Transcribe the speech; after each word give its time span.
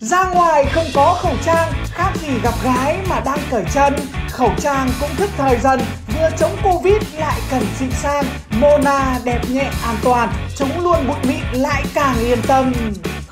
Ra 0.00 0.30
ngoài 0.34 0.64
không 0.72 0.86
có 0.94 1.18
khẩu 1.22 1.32
trang, 1.44 1.72
khác 1.90 2.12
gì 2.22 2.28
gặp 2.42 2.54
gái 2.64 2.98
mà 3.08 3.20
đang 3.20 3.38
cởi 3.50 3.64
chân. 3.74 3.94
Khẩu 4.30 4.50
trang 4.58 4.88
cũng 5.00 5.10
thức 5.16 5.30
thời 5.36 5.58
dần, 5.58 5.80
vừa 6.18 6.30
chống 6.38 6.56
Covid 6.62 7.02
lại 7.18 7.40
cần 7.50 7.62
xịn 7.78 7.90
sang. 7.90 8.24
Mona 8.50 9.18
đẹp 9.24 9.40
nhẹ 9.50 9.70
an 9.84 9.96
toàn, 10.02 10.32
chống 10.56 10.84
luôn 10.84 11.06
bụi 11.08 11.16
mịn 11.28 11.62
lại 11.62 11.84
càng 11.94 12.16
yên 12.18 12.38
tâm. 12.48 12.72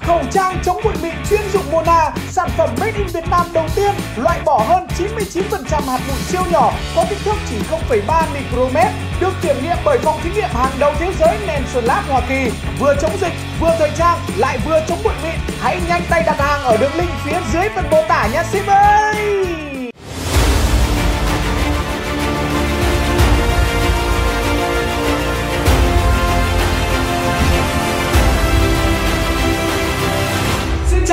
Khẩu 0.08 0.22
trang 0.30 0.62
chống 0.64 0.80
bụi 0.84 0.92
mịn 1.02 1.14
chuyên 1.30 1.40
dụng 1.52 1.72
Mona, 1.72 2.10
sản 2.30 2.50
phẩm 2.56 2.70
made 2.80 2.92
in 2.96 3.06
Việt 3.06 3.28
Nam 3.30 3.46
đầu 3.52 3.66
tiên, 3.76 3.90
loại 4.16 4.40
bỏ 4.44 4.64
hơn 4.68 4.86
99% 4.98 5.80
hạt 5.86 6.00
bụi 6.08 6.16
siêu 6.26 6.42
nhỏ, 6.50 6.72
có 6.96 7.04
kích 7.10 7.18
thước 7.24 7.36
chỉ 7.50 7.56
0,3 7.70 8.22
micromet, 8.34 8.92
được 9.20 9.32
kiểm 9.42 9.56
nghiệm 9.62 9.76
bởi 9.84 9.98
phòng 9.98 10.20
thí 10.22 10.30
nghiệm 10.30 10.50
hàng 10.52 10.72
đầu 10.78 10.92
thế 10.98 11.12
giới 11.20 11.38
Nelson 11.46 11.84
Lab 11.84 12.04
Hoa 12.08 12.20
Kỳ. 12.28 12.50
Vừa 12.80 12.94
chống 13.02 13.18
dịch, 13.20 13.32
vừa 13.60 13.76
thời 13.78 13.90
trang, 13.98 14.18
lại 14.36 14.58
vừa 14.66 14.80
chống 14.88 14.98
bụi 15.04 15.14
mịn. 15.22 15.34
Hãy 15.60 15.80
nhanh 15.88 16.02
tay 16.10 16.22
đặt 16.26 16.38
hàng 16.38 16.62
ở 16.62 16.76
đường 16.76 16.94
link 16.94 17.10
phía 17.24 17.40
dưới 17.52 17.68
phần 17.74 17.84
mô 17.90 17.98
tả 18.08 18.28
nha 18.32 18.44
ship 18.44 18.66
ơi! 18.66 19.67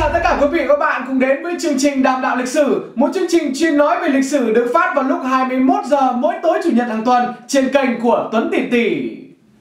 Chào 0.05 0.13
tất 0.13 0.19
cả 0.23 0.37
quý 0.41 0.47
vị 0.47 0.59
và 0.59 0.67
các 0.67 0.79
bạn 0.79 1.03
cùng 1.07 1.19
đến 1.19 1.43
với 1.43 1.53
chương 1.61 1.79
trình 1.79 2.03
Đàm 2.03 2.21
đạo 2.21 2.35
lịch 2.35 2.47
sử, 2.47 2.91
một 2.95 3.09
chương 3.13 3.25
trình 3.29 3.53
chuyên 3.55 3.77
nói 3.77 3.97
về 4.01 4.09
lịch 4.09 4.25
sử 4.25 4.53
được 4.53 4.71
phát 4.73 4.93
vào 4.95 5.03
lúc 5.03 5.19
21 5.23 5.85
giờ 5.85 6.11
mỗi 6.11 6.35
tối 6.43 6.59
chủ 6.63 6.69
nhật 6.73 6.87
hàng 6.87 7.05
tuần 7.05 7.33
trên 7.47 7.73
kênh 7.73 8.01
của 8.01 8.29
Tuấn 8.31 8.49
Tỷ 8.51 8.59
Tỷ. 8.71 9.17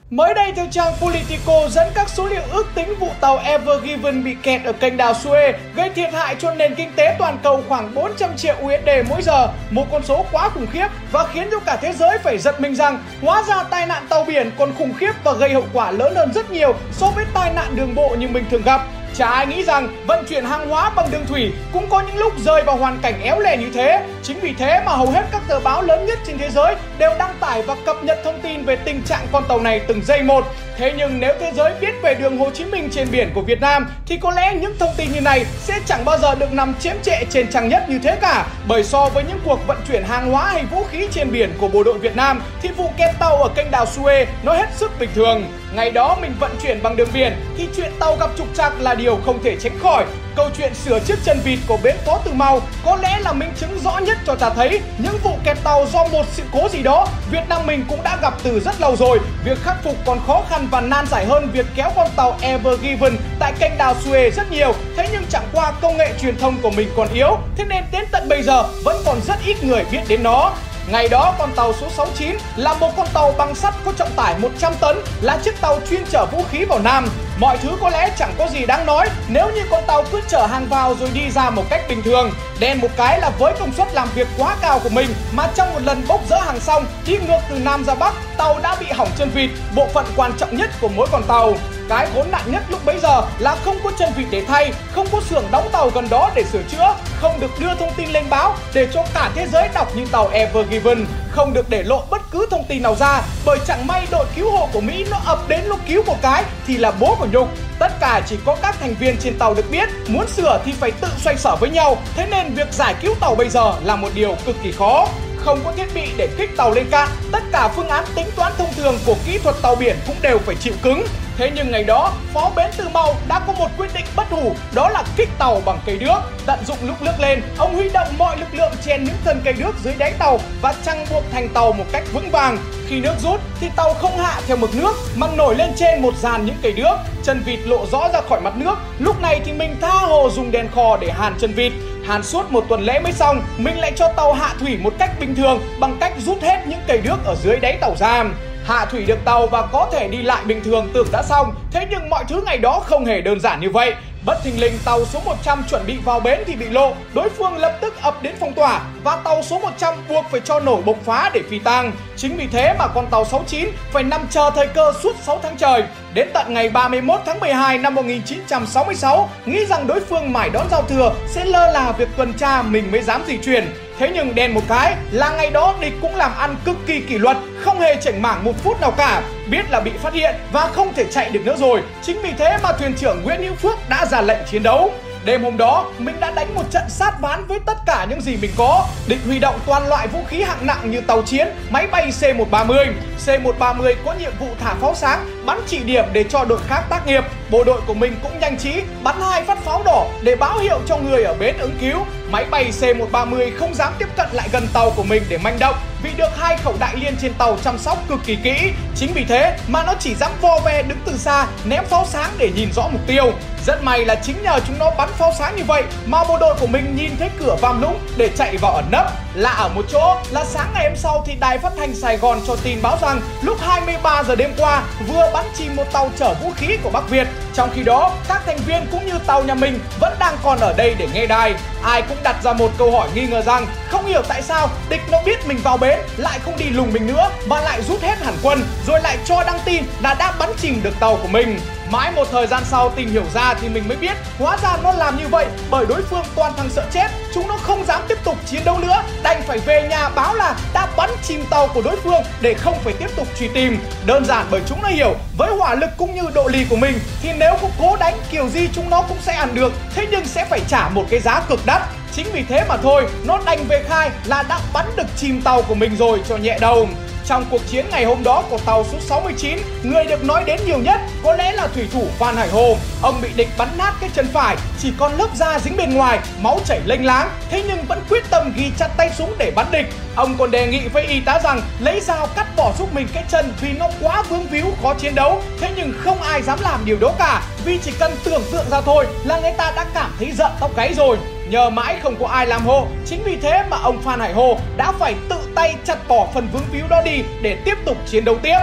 Mới 0.09 0.33
đây 0.33 0.51
theo 0.55 0.65
trang 0.71 0.93
Politico 1.01 1.69
dẫn 1.69 1.87
các 1.95 2.09
số 2.09 2.27
liệu 2.27 2.41
ước 2.53 2.65
tính 2.75 2.95
vụ 2.99 3.07
tàu 3.21 3.37
Ever 3.37 3.83
Given 3.83 4.23
bị 4.23 4.35
kẹt 4.43 4.63
ở 4.63 4.71
kênh 4.71 4.97
đào 4.97 5.13
Suez 5.13 5.53
gây 5.75 5.89
thiệt 5.89 6.13
hại 6.13 6.35
cho 6.39 6.55
nền 6.55 6.75
kinh 6.75 6.89
tế 6.95 7.15
toàn 7.19 7.37
cầu 7.43 7.63
khoảng 7.67 7.95
400 7.95 8.29
triệu 8.37 8.55
USD 8.65 9.09
mỗi 9.09 9.21
giờ, 9.21 9.47
một 9.71 9.85
con 9.91 10.03
số 10.03 10.25
quá 10.31 10.49
khủng 10.49 10.67
khiếp 10.71 10.87
và 11.11 11.27
khiến 11.33 11.47
cho 11.51 11.59
cả 11.59 11.77
thế 11.81 11.93
giới 11.93 12.17
phải 12.17 12.37
giật 12.37 12.61
mình 12.61 12.75
rằng 12.75 12.99
hóa 13.21 13.43
ra 13.47 13.63
tai 13.63 13.85
nạn 13.85 14.03
tàu 14.09 14.23
biển 14.23 14.51
còn 14.57 14.71
khủng 14.77 14.93
khiếp 14.97 15.11
và 15.23 15.33
gây 15.33 15.53
hậu 15.53 15.65
quả 15.73 15.91
lớn 15.91 16.15
hơn 16.15 16.33
rất 16.33 16.51
nhiều 16.51 16.73
so 16.91 17.07
với 17.15 17.25
tai 17.33 17.53
nạn 17.53 17.67
đường 17.75 17.95
bộ 17.95 18.15
như 18.19 18.27
mình 18.27 18.43
thường 18.51 18.61
gặp. 18.65 18.81
Chả 19.17 19.29
ai 19.29 19.47
nghĩ 19.47 19.63
rằng 19.63 19.87
vận 20.07 20.25
chuyển 20.29 20.45
hàng 20.45 20.69
hóa 20.69 20.91
bằng 20.95 21.11
đường 21.11 21.25
thủy 21.27 21.51
cũng 21.73 21.89
có 21.89 22.01
những 22.01 22.17
lúc 22.17 22.33
rơi 22.45 22.63
vào 22.63 22.77
hoàn 22.77 22.99
cảnh 23.01 23.21
éo 23.23 23.39
lè 23.39 23.57
như 23.57 23.69
thế. 23.73 24.01
Chính 24.23 24.39
vì 24.39 24.53
thế 24.53 24.81
mà 24.85 24.91
hầu 24.91 25.11
hết 25.11 25.23
các 25.31 25.41
tờ 25.47 25.59
báo 25.59 25.81
lớn 25.81 26.05
nhất 26.05 26.19
trên 26.27 26.37
thế 26.37 26.49
giới 26.49 26.75
đều 26.97 27.11
đăng 27.19 27.35
tải 27.39 27.61
và 27.61 27.75
cập 27.85 28.03
nhật 28.03 28.19
thông 28.23 28.41
tin 28.41 28.65
về 28.65 28.75
tình 28.75 29.01
trạng 29.01 29.27
con 29.31 29.43
tàu 29.47 29.59
này 29.59 29.79
từng 29.79 30.01
giây 30.05 30.21
một. 30.23 30.45
Thế 30.77 30.93
nhưng 30.97 31.19
nếu 31.19 31.33
thế 31.39 31.51
giới 31.55 31.73
biết 31.81 31.93
về 32.03 32.13
đường 32.13 32.37
Hồ 32.37 32.49
Chí 32.53 32.65
Minh 32.65 32.89
trên 32.91 33.07
biển 33.11 33.29
của 33.33 33.41
Việt 33.41 33.61
Nam, 33.61 33.87
thì 34.05 34.17
có 34.17 34.31
lẽ 34.31 34.55
những 34.55 34.75
thông 34.79 34.93
tin 34.97 35.11
như 35.11 35.21
này 35.21 35.45
sẽ 35.59 35.79
chẳng 35.85 36.05
bao 36.05 36.17
giờ 36.17 36.35
được 36.35 36.53
nằm 36.53 36.73
chiếm 36.79 36.95
trệ 37.03 37.23
trên 37.29 37.51
trang 37.51 37.69
nhất 37.69 37.89
như 37.89 37.99
thế 38.03 38.15
cả. 38.21 38.45
Bởi 38.67 38.83
so 38.83 39.09
với 39.13 39.23
những 39.23 39.39
cuộc 39.45 39.67
vận 39.67 39.77
chuyển 39.87 40.03
hàng 40.03 40.31
hóa 40.31 40.45
hay 40.45 40.63
vũ 40.71 40.83
khí 40.91 41.07
trên 41.11 41.31
biển 41.31 41.53
của 41.59 41.67
bộ 41.67 41.83
đội 41.83 41.99
Việt 41.99 42.15
Nam, 42.15 42.41
thì 42.61 42.69
vụ 42.77 42.89
kẹt 42.97 43.15
tàu 43.19 43.43
ở 43.43 43.49
kênh 43.55 43.71
đào 43.71 43.85
Suez 43.85 44.25
nó 44.43 44.53
hết 44.53 44.67
sức 44.75 44.91
bình 44.99 45.09
thường. 45.15 45.43
Ngày 45.75 45.91
đó 45.91 46.17
mình 46.21 46.35
vận 46.39 46.51
chuyển 46.61 46.83
bằng 46.83 46.95
đường 46.95 47.09
biển 47.13 47.33
thì 47.57 47.67
chuyện 47.75 47.91
tàu 47.99 48.15
gặp 48.15 48.29
trục 48.37 48.47
trặc 48.55 48.73
là 48.79 48.95
điều 48.95 49.19
không 49.25 49.43
thể 49.43 49.55
tránh 49.63 49.79
khỏi. 49.79 50.05
Câu 50.35 50.49
chuyện 50.57 50.73
sửa 50.73 50.99
chiếc 50.99 51.15
chân 51.25 51.39
vịt 51.43 51.59
của 51.67 51.77
bến 51.83 51.95
Phó 52.05 52.19
Từ 52.25 52.33
Mau 52.33 52.61
có 52.85 52.95
lẽ 52.95 53.19
là 53.19 53.33
minh 53.33 53.51
chứng 53.59 53.79
rõ 53.83 53.97
nhất 53.97 54.17
cho 54.27 54.35
ta 54.35 54.49
thấy 54.49 54.81
những 54.97 55.17
vụ 55.23 55.37
kẹt 55.43 55.57
tàu 55.63 55.85
do 55.93 56.07
một 56.11 56.25
sự 56.31 56.43
cố 56.53 56.69
gì 56.69 56.83
đó 56.83 57.07
Việt 57.31 57.43
Nam 57.49 57.61
mình 57.65 57.85
cũng 57.89 58.03
đã 58.03 58.17
gặp 58.21 58.33
từ 58.43 58.59
rất 58.59 58.81
lâu 58.81 58.95
rồi. 58.95 59.19
Việc 59.45 59.57
khắc 59.63 59.83
phục 59.83 59.95
còn 60.05 60.19
khó 60.27 60.43
khăn 60.49 60.67
và 60.71 60.81
nan 60.81 61.05
giải 61.07 61.25
hơn 61.25 61.49
việc 61.53 61.65
kéo 61.75 61.91
con 61.95 62.07
tàu 62.15 62.37
Ever 62.41 62.79
Given 62.81 63.17
tại 63.39 63.53
kênh 63.59 63.77
đào 63.77 63.95
Suez 64.05 64.31
rất 64.31 64.51
nhiều. 64.51 64.73
Thế 64.97 65.09
nhưng 65.11 65.23
chẳng 65.29 65.47
qua 65.53 65.71
công 65.81 65.97
nghệ 65.97 66.13
truyền 66.21 66.37
thông 66.37 66.57
của 66.61 66.71
mình 66.71 66.89
còn 66.97 67.07
yếu, 67.13 67.37
thế 67.57 67.65
nên 67.65 67.83
đến 67.91 68.03
tận 68.11 68.29
bây 68.29 68.43
giờ 68.43 68.63
vẫn 68.83 69.01
còn 69.05 69.21
rất 69.27 69.35
ít 69.45 69.63
người 69.63 69.85
biết 69.91 70.01
đến 70.07 70.23
nó. 70.23 70.53
Ngày 70.87 71.07
đó 71.09 71.35
con 71.39 71.51
tàu 71.55 71.73
số 71.73 71.87
69 71.97 72.37
là 72.55 72.73
một 72.73 72.91
con 72.97 73.07
tàu 73.13 73.31
bằng 73.37 73.55
sắt 73.55 73.73
có 73.85 73.91
trọng 73.97 74.11
tải 74.15 74.39
100 74.39 74.73
tấn 74.79 74.97
là 75.21 75.37
chiếc 75.43 75.61
tàu 75.61 75.79
chuyên 75.89 76.03
chở 76.11 76.25
vũ 76.25 76.43
khí 76.51 76.65
vào 76.65 76.79
Nam. 76.79 77.07
Mọi 77.39 77.57
thứ 77.57 77.69
có 77.81 77.89
lẽ 77.89 78.11
chẳng 78.17 78.33
có 78.37 78.47
gì 78.47 78.65
đáng 78.65 78.85
nói 78.85 79.09
nếu 79.27 79.51
như 79.55 79.61
con 79.71 79.83
tàu 79.87 80.03
cứ 80.11 80.21
chở 80.27 80.45
hàng 80.45 80.65
vào 80.69 80.95
rồi 80.95 81.09
đi 81.13 81.29
ra 81.29 81.49
một 81.49 81.63
cách 81.69 81.85
bình 81.89 82.01
thường. 82.03 82.31
Đen 82.59 82.79
một 82.81 82.87
cái 82.97 83.19
là 83.19 83.29
với 83.39 83.53
công 83.59 83.73
suất 83.73 83.93
làm 83.93 84.07
việc 84.15 84.27
quá 84.37 84.55
cao 84.61 84.79
của 84.83 84.89
mình 84.89 85.13
mà 85.31 85.47
trong 85.55 85.73
một 85.73 85.79
lần 85.83 86.03
bốc 86.07 86.21
dỡ 86.29 86.39
hàng 86.39 86.59
xong 86.59 86.85
đi 87.05 87.17
ngược 87.17 87.39
từ 87.49 87.55
Nam 87.55 87.83
ra 87.85 87.95
Bắc, 87.95 88.13
tàu 88.37 88.59
đã 88.59 88.75
bị 88.79 88.85
hỏng 88.91 89.09
chân 89.17 89.29
vịt, 89.29 89.49
bộ 89.75 89.87
phận 89.93 90.05
quan 90.15 90.31
trọng 90.37 90.57
nhất 90.57 90.69
của 90.81 90.89
mỗi 90.95 91.07
con 91.11 91.23
tàu. 91.27 91.53
Cái 91.89 92.07
khốn 92.13 92.31
nạn 92.31 92.41
nhất 92.51 92.63
lúc 92.69 92.85
bấy 92.85 92.99
giờ 92.99 93.21
là 93.39 93.55
không 93.55 93.77
có 93.83 93.91
chân 93.99 94.09
vịt 94.17 94.27
để 94.31 94.43
thay, 94.47 94.73
không 94.91 95.07
có 95.11 95.21
xưởng 95.29 95.43
đóng 95.51 95.69
tàu 95.71 95.89
gần 95.89 96.09
đó 96.09 96.31
để 96.35 96.43
sửa 96.43 96.61
chữa, 96.63 96.95
không 97.21 97.39
được 97.39 97.51
đưa 97.59 97.75
thông 97.75 97.93
tin 97.97 98.09
lên 98.09 98.23
báo 98.29 98.55
để 98.73 98.87
cho 98.93 99.03
cả 99.13 99.31
thế 99.35 99.47
giới 99.47 99.69
đọc 99.73 99.87
những 99.95 100.07
tàu 100.07 100.27
Ever 100.27 100.67
Given, 100.69 101.05
không 101.31 101.53
được 101.53 101.69
để 101.69 101.83
lộ 101.83 102.03
bất 102.09 102.21
cứ 102.31 102.47
thông 102.51 102.63
tin 102.63 102.83
nào 102.83 102.95
ra 102.95 103.21
bởi 103.45 103.57
chẳng 103.67 103.87
may 103.87 104.07
đội 104.11 104.25
cứu 104.35 104.51
hộ 104.51 104.69
của 104.73 104.81
Mỹ 104.81 105.05
nó 105.11 105.17
ập 105.25 105.39
đến 105.47 105.65
lúc 105.65 105.79
cứu 105.87 106.03
một 106.03 106.17
cái 106.21 106.43
thì 106.67 106.77
là 106.77 106.91
bố 106.91 107.15
của 107.19 107.27
Nhục. 107.31 107.49
Tất 107.79 107.91
cả 107.99 108.21
chỉ 108.27 108.37
có 108.45 108.57
các 108.61 108.75
thành 108.79 108.95
viên 108.99 109.17
trên 109.17 109.37
tàu 109.39 109.53
được 109.53 109.71
biết, 109.71 109.89
muốn 110.07 110.27
sửa 110.27 110.61
thì 110.65 110.71
phải 110.71 110.91
tự 110.91 111.07
xoay 111.17 111.37
sở 111.37 111.55
với 111.55 111.69
nhau, 111.69 111.97
thế 112.15 112.27
nên 112.31 112.53
việc 112.53 112.73
giải 112.73 112.95
cứu 113.01 113.15
tàu 113.19 113.35
bây 113.35 113.49
giờ 113.49 113.73
là 113.83 113.95
một 113.95 114.09
điều 114.13 114.35
cực 114.45 114.55
kỳ 114.63 114.71
khó 114.71 115.07
không 115.45 115.59
có 115.65 115.71
thiết 115.71 115.93
bị 115.93 116.09
để 116.17 116.27
kích 116.37 116.57
tàu 116.57 116.71
lên 116.71 116.87
cạn, 116.91 117.09
tất 117.31 117.43
cả 117.51 117.67
phương 117.67 117.89
án 117.89 118.05
tính 118.15 118.27
toán 118.35 118.53
thông 118.57 118.73
thường 118.73 118.97
của 119.05 119.15
kỹ 119.25 119.37
thuật 119.37 119.55
tàu 119.61 119.75
biển 119.75 119.95
cũng 120.07 120.15
đều 120.21 120.39
phải 120.39 120.55
chịu 120.55 120.73
cứng. 120.81 121.03
Thế 121.37 121.51
nhưng 121.55 121.71
ngày 121.71 121.83
đó, 121.83 122.13
phó 122.33 122.51
bến 122.55 122.71
Từ 122.77 122.89
Mau 122.89 123.15
đã 123.27 123.39
có 123.47 123.53
một 123.53 123.67
quyết 123.77 123.93
định 123.93 124.05
bất 124.15 124.29
hủ, 124.29 124.55
đó 124.73 124.89
là 124.89 125.03
kích 125.15 125.29
tàu 125.37 125.61
bằng 125.65 125.79
cây 125.85 125.97
đước. 125.97 126.17
Tận 126.45 126.59
dụng 126.67 126.77
lúc 126.81 127.01
nước 127.01 127.19
lên, 127.19 127.41
ông 127.57 127.75
huy 127.75 127.89
động 127.89 128.07
mọi 128.17 128.37
lực 128.37 128.53
lượng 128.53 128.71
chen 128.85 129.03
những 129.03 129.15
thân 129.25 129.41
cây 129.43 129.53
đước 129.53 129.75
dưới 129.83 129.93
đáy 129.97 130.13
tàu 130.19 130.39
và 130.61 130.73
trăng 130.85 131.05
buộc 131.11 131.23
thành 131.31 131.49
tàu 131.49 131.71
một 131.71 131.83
cách 131.91 132.03
vững 132.13 132.31
vàng. 132.31 132.57
Khi 132.87 132.99
nước 132.99 133.13
rút 133.23 133.41
thì 133.59 133.69
tàu 133.75 133.93
không 133.93 134.17
hạ 134.17 134.41
theo 134.47 134.57
mực 134.57 134.75
nước 134.75 134.93
mà 135.15 135.27
nổi 135.27 135.55
lên 135.55 135.71
trên 135.77 136.01
một 136.01 136.13
dàn 136.17 136.45
những 136.45 136.55
cây 136.61 136.71
đước, 136.71 136.95
chân 137.23 137.41
vịt 137.45 137.59
lộ 137.65 137.85
rõ 137.91 138.09
ra 138.13 138.21
khỏi 138.29 138.41
mặt 138.41 138.53
nước. 138.55 138.75
Lúc 138.99 139.21
này 139.21 139.41
thì 139.45 139.51
mình 139.51 139.75
tha 139.81 139.93
hồ 139.93 140.29
dùng 140.29 140.51
đèn 140.51 140.67
khò 140.75 140.97
để 140.97 141.11
hàn 141.11 141.33
chân 141.39 141.53
vịt. 141.53 141.71
Hàn 142.07 142.23
suốt 142.23 142.51
một 142.51 142.65
tuần 142.69 142.81
lễ 142.81 142.99
mới 142.99 143.13
xong, 143.13 143.41
mình 143.57 143.79
lại 143.79 143.91
cho 143.95 144.07
tàu 144.07 144.33
hạ 144.33 144.53
thủy 144.59 144.77
một 144.77 144.93
cách 144.99 145.19
bình 145.19 145.35
thường 145.35 145.61
bằng 145.79 145.97
cách 145.99 146.13
rút 146.25 146.41
hết 146.41 146.67
những 146.67 146.79
cây 146.87 146.97
đước 146.97 147.25
ở 147.25 147.35
dưới 147.43 147.57
đáy 147.57 147.77
tàu 147.81 147.95
ra. 147.99 148.23
Hạ 148.65 148.85
thủy 148.85 149.03
được 149.05 149.25
tàu 149.25 149.47
và 149.47 149.61
có 149.71 149.89
thể 149.91 150.07
đi 150.07 150.21
lại 150.21 150.45
bình 150.45 150.63
thường 150.63 150.89
tưởng 150.93 151.07
đã 151.11 151.23
xong, 151.23 151.55
thế 151.71 151.87
nhưng 151.89 152.09
mọi 152.09 152.23
thứ 152.29 152.41
ngày 152.45 152.57
đó 152.57 152.79
không 152.85 153.05
hề 153.05 153.21
đơn 153.21 153.39
giản 153.39 153.59
như 153.59 153.69
vậy. 153.69 153.93
Bất 154.25 154.43
thình 154.43 154.61
lình 154.61 154.73
tàu 154.85 155.05
số 155.05 155.19
100 155.25 155.63
chuẩn 155.69 155.85
bị 155.87 155.97
vào 156.05 156.19
bến 156.19 156.39
thì 156.45 156.55
bị 156.55 156.65
lộ, 156.65 156.93
đối 157.13 157.29
phương 157.29 157.57
lập 157.57 157.77
tức 157.81 158.01
ập 158.01 158.23
đến 158.23 158.35
phong 158.39 158.53
tỏa 158.53 158.81
và 159.03 159.15
tàu 159.15 159.43
số 159.43 159.59
100 159.59 159.93
buộc 160.09 160.25
phải 160.31 160.39
cho 160.39 160.59
nổ 160.59 160.81
bộc 160.81 160.95
phá 161.05 161.31
để 161.33 161.41
phi 161.49 161.59
tang. 161.59 161.91
Chính 162.17 162.37
vì 162.37 162.47
thế 162.51 162.75
mà 162.79 162.87
con 162.87 163.07
tàu 163.07 163.25
69 163.25 163.69
phải 163.91 164.03
nằm 164.03 164.27
chờ 164.29 164.51
thời 164.55 164.67
cơ 164.67 164.93
suốt 165.03 165.15
6 165.23 165.39
tháng 165.43 165.57
trời. 165.57 165.83
Đến 166.13 166.27
tận 166.33 166.53
ngày 166.53 166.69
31 166.69 167.19
tháng 167.25 167.39
12 167.39 167.77
năm 167.77 167.95
1966, 167.95 169.29
nghĩ 169.45 169.65
rằng 169.65 169.87
đối 169.87 169.99
phương 169.99 170.33
mải 170.33 170.49
đón 170.49 170.67
giao 170.71 170.81
thừa 170.81 171.13
sẽ 171.27 171.45
lơ 171.45 171.71
là 171.71 171.91
việc 171.91 172.09
tuần 172.17 172.33
tra 172.33 172.61
mình 172.61 172.91
mới 172.91 173.01
dám 173.01 173.23
di 173.27 173.37
chuyển. 173.37 173.73
Thế 173.99 174.11
nhưng 174.13 174.35
đen 174.35 174.53
một 174.53 174.61
cái 174.67 174.95
là 175.11 175.29
ngày 175.29 175.49
đó 175.49 175.75
địch 175.79 175.93
cũng 176.01 176.15
làm 176.15 176.31
ăn 176.37 176.55
cực 176.65 176.75
kỳ 176.87 176.99
kỷ 176.99 177.17
luật, 177.17 177.37
không 177.59 177.79
hề 177.79 177.95
chảnh 177.95 178.21
mảng 178.21 178.43
một 178.43 178.53
phút 178.63 178.81
nào 178.81 178.91
cả. 178.91 179.21
Biết 179.49 179.69
là 179.69 179.79
bị 179.79 179.91
phát 180.01 180.13
hiện 180.13 180.35
và 180.51 180.67
không 180.67 180.93
thể 180.93 181.05
chạy 181.11 181.29
được 181.29 181.45
nữa 181.45 181.55
rồi. 181.59 181.81
Chính 182.01 182.21
vì 182.21 182.31
thế 182.37 182.57
mà 182.63 182.71
thuyền 182.71 182.93
trưởng 182.93 183.23
Nguyễn 183.23 183.43
Hữu 183.43 183.55
Phước 183.55 183.89
đã 183.89 184.05
ra 184.05 184.21
lệnh 184.21 184.39
chiến 184.51 184.63
đấu. 184.63 184.91
Đêm 185.25 185.43
hôm 185.43 185.57
đó, 185.57 185.85
mình 185.97 186.15
đã 186.19 186.31
đánh 186.31 186.55
một 186.55 186.63
trận 186.71 186.83
sát 186.89 187.21
ván 187.21 187.45
với 187.47 187.59
tất 187.65 187.77
cả 187.85 188.07
những 188.09 188.21
gì 188.21 188.37
mình 188.41 188.51
có. 188.57 188.87
Địch 189.07 189.19
huy 189.25 189.39
động 189.39 189.59
toàn 189.65 189.87
loại 189.87 190.07
vũ 190.07 190.19
khí 190.27 190.41
hạng 190.41 190.67
nặng 190.67 190.91
như 190.91 191.01
tàu 191.01 191.21
chiến, 191.21 191.47
máy 191.69 191.87
bay 191.87 192.11
C-130. 192.21 192.93
C-130 193.25 193.95
có 194.05 194.13
nhiệm 194.13 194.31
vụ 194.39 194.47
thả 194.59 194.73
pháo 194.73 194.95
sáng, 194.95 195.45
bắn 195.45 195.59
chỉ 195.67 195.79
điểm 195.79 196.05
để 196.13 196.23
cho 196.23 196.45
đội 196.45 196.59
khác 196.67 196.81
tác 196.89 197.07
nghiệp. 197.07 197.23
Bộ 197.49 197.63
đội 197.63 197.81
của 197.87 197.93
mình 197.93 198.15
cũng 198.23 198.39
nhanh 198.39 198.57
trí 198.57 198.73
bắn 199.03 199.15
hai 199.21 199.43
phát 199.43 199.57
pháo 199.63 199.83
đỏ 199.83 200.05
để 200.21 200.35
báo 200.35 200.57
hiệu 200.59 200.79
cho 200.87 200.97
người 200.97 201.23
ở 201.23 201.33
bến 201.33 201.55
ứng 201.57 201.77
cứu. 201.81 202.05
Máy 202.31 202.45
bay 202.51 202.71
C-130 202.81 203.51
không 203.59 203.75
dám 203.75 203.93
tiếp 203.99 204.07
cận 204.17 204.27
lại 204.31 204.49
gần 204.51 204.67
tàu 204.73 204.91
của 204.95 205.03
mình 205.03 205.23
để 205.29 205.37
manh 205.37 205.59
động 205.59 205.75
vì 206.03 206.11
được 206.17 206.37
hai 206.37 206.57
khẩu 206.57 206.75
đại 206.79 206.95
liên 206.95 207.15
trên 207.21 207.33
tàu 207.33 207.57
chăm 207.63 207.77
sóc 207.77 207.97
cực 208.09 208.19
kỳ 208.25 208.35
kỹ. 208.35 208.71
Chính 208.95 209.13
vì 209.13 209.23
thế 209.23 209.57
mà 209.67 209.83
nó 209.83 209.93
chỉ 209.99 210.15
dám 210.15 210.31
vo 210.41 210.59
ve 210.65 210.83
đứng 210.83 210.97
từ 211.05 211.17
xa 211.17 211.47
ném 211.65 211.85
pháo 211.85 212.05
sáng 212.05 212.31
để 212.37 212.51
nhìn 212.55 212.69
rõ 212.75 212.87
mục 212.91 213.01
tiêu. 213.07 213.31
Rất 213.65 213.83
may 213.83 214.05
là 214.05 214.15
chính 214.15 214.43
nhờ 214.43 214.59
chúng 214.67 214.79
nó 214.79 214.91
bắn 214.97 215.09
pháo 215.17 215.33
sáng 215.39 215.55
như 215.55 215.63
vậy 215.67 215.83
mà 216.05 216.23
bộ 216.23 216.37
đội 216.39 216.55
của 216.59 216.67
mình 216.67 216.95
nhìn 216.95 217.11
thấy 217.19 217.29
cửa 217.39 217.55
vam 217.61 217.81
lũng 217.81 217.99
để 218.17 218.29
chạy 218.37 218.57
vào 218.57 218.71
ẩn 218.71 218.85
nấp. 218.91 219.11
Lạ 219.35 219.49
ở 219.49 219.69
một 219.69 219.85
chỗ 219.91 220.17
là 220.31 220.45
sáng 220.45 220.71
ngày 220.73 220.89
hôm 220.89 220.97
sau 220.97 221.23
thì 221.27 221.33
đài 221.39 221.57
phát 221.57 221.73
thanh 221.77 221.95
Sài 221.95 222.17
Gòn 222.17 222.39
cho 222.47 222.55
tin 222.63 222.81
báo 222.81 222.97
rằng 223.01 223.21
lúc 223.41 223.57
23 223.61 224.23
giờ 224.23 224.35
đêm 224.35 224.51
qua 224.57 224.83
vừa 225.07 225.29
bắn 225.33 225.45
chìm 225.57 225.75
một 225.75 225.85
tàu 225.93 226.11
chở 226.19 226.33
vũ 226.33 226.51
khí 226.55 226.77
của 226.83 226.89
Bắc 226.89 227.09
Việt. 227.09 227.27
Trong 227.53 227.69
khi 227.75 227.83
đó, 227.83 228.11
các 228.27 228.41
thành 228.45 228.57
viên 228.57 228.85
cũng 228.91 229.05
như 229.05 229.13
tàu 229.27 229.43
nhà 229.43 229.55
mình 229.55 229.79
vẫn 229.99 230.15
đang 230.19 230.37
còn 230.43 230.59
ở 230.59 230.73
đây 230.77 230.95
để 230.99 231.07
nghe 231.13 231.25
đài. 231.25 231.53
Ai 231.83 232.01
cũng 232.01 232.17
đặt 232.25 232.43
ra 232.43 232.53
một 232.53 232.71
câu 232.77 232.91
hỏi 232.91 233.09
nghi 233.15 233.27
ngờ 233.27 233.41
rằng 233.41 233.67
không 233.89 234.05
hiểu 234.05 234.21
tại 234.27 234.41
sao 234.41 234.69
địch 234.89 235.01
nó 235.11 235.21
biết 235.25 235.47
mình 235.47 235.57
vào 235.63 235.77
bến, 235.77 235.99
lại 236.17 236.39
không 236.39 236.57
đi 236.57 236.65
lùng 236.69 236.93
mình 236.93 237.07
nữa 237.07 237.29
mà 237.47 237.61
lại 237.61 237.81
rút 237.81 238.01
hết 238.01 238.19
hẳn 238.19 238.33
quân, 238.43 238.59
rồi 238.87 238.99
lại 239.03 239.17
cho 239.25 239.43
đăng 239.43 239.59
tin 239.65 239.83
là 240.01 240.13
đã 240.13 240.33
bắn 240.39 240.49
chìm 240.57 240.79
được 240.83 240.99
tàu 240.99 241.17
của 241.21 241.27
mình. 241.27 241.59
Mãi 241.91 242.11
một 242.11 242.27
thời 242.31 242.47
gian 242.47 242.63
sau 242.65 242.89
tìm 242.95 243.11
hiểu 243.11 243.23
ra 243.33 243.53
thì 243.61 243.69
mình 243.69 243.87
mới 243.87 243.97
biết 243.97 244.17
hóa 244.39 244.57
ra 244.63 244.77
nó 244.83 244.91
làm 244.91 245.17
như 245.17 245.27
vậy 245.27 245.45
bởi 245.69 245.85
đối 245.85 246.01
phương 246.01 246.23
toàn 246.35 246.53
thằng 246.57 246.69
sợ 246.69 246.85
chết. 246.91 247.07
Chúng 247.33 247.47
nó 247.47 247.57
không 247.57 247.85
dám 247.85 248.01
tiếp 248.07 248.17
tục 248.23 248.37
chiến 248.45 248.61
đấu 248.65 248.79
nữa, 248.79 249.03
đành 249.23 249.41
phải 249.47 249.57
về 249.57 249.87
nhà 249.89 250.09
báo 250.09 250.33
là 250.33 250.55
đã 250.73 250.87
bắn 250.97 251.09
chìm 251.23 251.45
tàu 251.49 251.67
của 251.67 251.81
đối 251.81 251.95
phương 251.95 252.21
để 252.41 252.53
không 252.53 252.79
phải 252.83 252.93
tiếp 252.93 253.09
tục 253.15 253.27
truy 253.39 253.47
tìm. 253.47 253.79
Đơn 254.05 254.25
giản 254.25 254.45
bởi 254.51 254.61
chúng 254.67 254.81
nó 254.81 254.87
hiểu 254.87 255.15
với 255.37 255.55
hỏa 255.55 255.75
lực 255.75 255.89
cũng 255.97 256.15
như 256.15 256.21
độ 256.33 256.47
lì 256.47 256.65
của 256.69 256.75
mình 256.75 256.99
thì 257.21 257.29
nếu 257.37 257.57
có 257.61 257.67
cố 257.79 257.95
đánh 257.95 258.17
kiểu 258.31 258.49
gì 258.49 258.69
chúng 258.73 258.89
nó 258.89 259.01
cũng 259.01 259.17
sẽ 259.21 259.33
ăn 259.33 259.55
được, 259.55 259.73
thế 259.95 260.07
nhưng 260.11 260.25
sẽ 260.25 260.45
phải 260.45 260.61
trả 260.67 260.89
một 260.89 261.05
cái 261.09 261.19
giá 261.19 261.41
cực 261.49 261.59
đắt. 261.65 261.81
Chính 262.13 262.27
vì 262.33 262.43
thế 262.49 262.63
mà 262.69 262.77
thôi, 262.77 263.07
nó 263.23 263.39
đành 263.45 263.65
về 263.67 263.83
khai 263.87 264.09
là 264.25 264.43
đã 264.43 264.59
bắn 264.73 264.85
được 264.95 265.07
chìm 265.17 265.41
tàu 265.41 265.61
của 265.61 265.75
mình 265.75 265.95
rồi 265.95 266.21
cho 266.29 266.37
nhẹ 266.37 266.57
đầu. 266.61 266.87
Trong 267.27 267.45
cuộc 267.51 267.61
chiến 267.67 267.85
ngày 267.91 268.05
hôm 268.05 268.23
đó 268.23 268.43
của 268.49 268.57
tàu 268.65 268.85
số 268.91 268.97
69, 268.99 269.57
người 269.83 270.05
được 270.05 270.23
nói 270.23 270.43
đến 270.45 270.59
nhiều 270.65 270.77
nhất 270.77 271.01
có 271.23 271.33
lẽ 271.35 271.51
là 271.51 271.67
thủy 271.67 271.87
thủ 271.93 272.07
Phan 272.19 272.35
Hải 272.35 272.49
Hồ. 272.49 272.77
Ông 273.01 273.21
bị 273.21 273.29
địch 273.35 273.47
bắn 273.57 273.67
nát 273.77 273.93
cái 274.01 274.09
chân 274.13 274.27
phải, 274.33 274.57
chỉ 274.79 274.93
còn 274.97 275.17
lớp 275.17 275.27
da 275.35 275.59
dính 275.59 275.77
bên 275.77 275.93
ngoài, 275.93 276.19
máu 276.41 276.59
chảy 276.65 276.79
lênh 276.85 277.05
láng, 277.05 277.29
thế 277.49 277.63
nhưng 277.67 277.85
vẫn 277.87 278.01
quyết 278.09 278.23
tâm 278.29 278.53
ghi 278.55 278.71
chặt 278.79 278.87
tay 278.97 279.09
súng 279.17 279.33
để 279.37 279.51
bắn 279.55 279.65
địch. 279.71 279.85
Ông 280.15 280.35
còn 280.37 280.51
đề 280.51 280.67
nghị 280.67 280.87
với 280.87 281.03
y 281.03 281.19
tá 281.19 281.39
rằng 281.43 281.61
lấy 281.79 281.99
dao 281.99 282.27
cắt 282.35 282.47
bỏ 282.55 282.73
giúp 282.79 282.93
mình 282.93 283.07
cái 283.13 283.23
chân 283.29 283.53
vì 283.61 283.73
nó 283.73 283.87
quá 284.01 284.23
vướng 284.29 284.47
víu 284.47 284.65
khó 284.81 284.93
chiến 284.93 285.15
đấu. 285.15 285.41
Thế 285.59 285.71
nhưng 285.75 285.93
không 286.03 286.21
ai 286.21 286.41
dám 286.41 286.59
làm 286.61 286.85
điều 286.85 286.97
đó 286.97 287.11
cả, 287.19 287.41
vì 287.65 287.79
chỉ 287.83 287.91
cần 287.99 288.11
tưởng 288.23 288.43
tượng 288.51 288.69
ra 288.71 288.81
thôi 288.81 289.07
là 289.23 289.39
người 289.39 289.53
ta 289.57 289.73
đã 289.75 289.85
cảm 289.93 290.15
thấy 290.19 290.31
giận 290.31 290.51
tóc 290.59 290.75
gáy 290.75 290.93
rồi. 290.93 291.17
Nhờ 291.49 291.69
mãi 291.69 291.99
không 292.03 292.15
có 292.19 292.27
ai 292.27 292.47
làm 292.47 292.65
hộ, 292.65 292.87
chính 293.05 293.23
vì 293.23 293.35
thế 293.41 293.63
mà 293.69 293.77
ông 293.77 294.01
Phan 294.01 294.19
Hải 294.19 294.33
Hồ 294.33 294.57
đã 294.77 294.91
phải 294.99 295.15
tự 295.29 295.35
tay 295.55 295.75
chặt 295.85 296.07
bỏ 296.07 296.27
phần 296.33 296.47
vướng 296.53 296.65
víu 296.71 296.85
đó 296.89 297.01
đi 297.05 297.23
để 297.41 297.57
tiếp 297.65 297.77
tục 297.85 297.97
chiến 298.07 298.25
đấu 298.25 298.37
tiếp. 298.41 298.57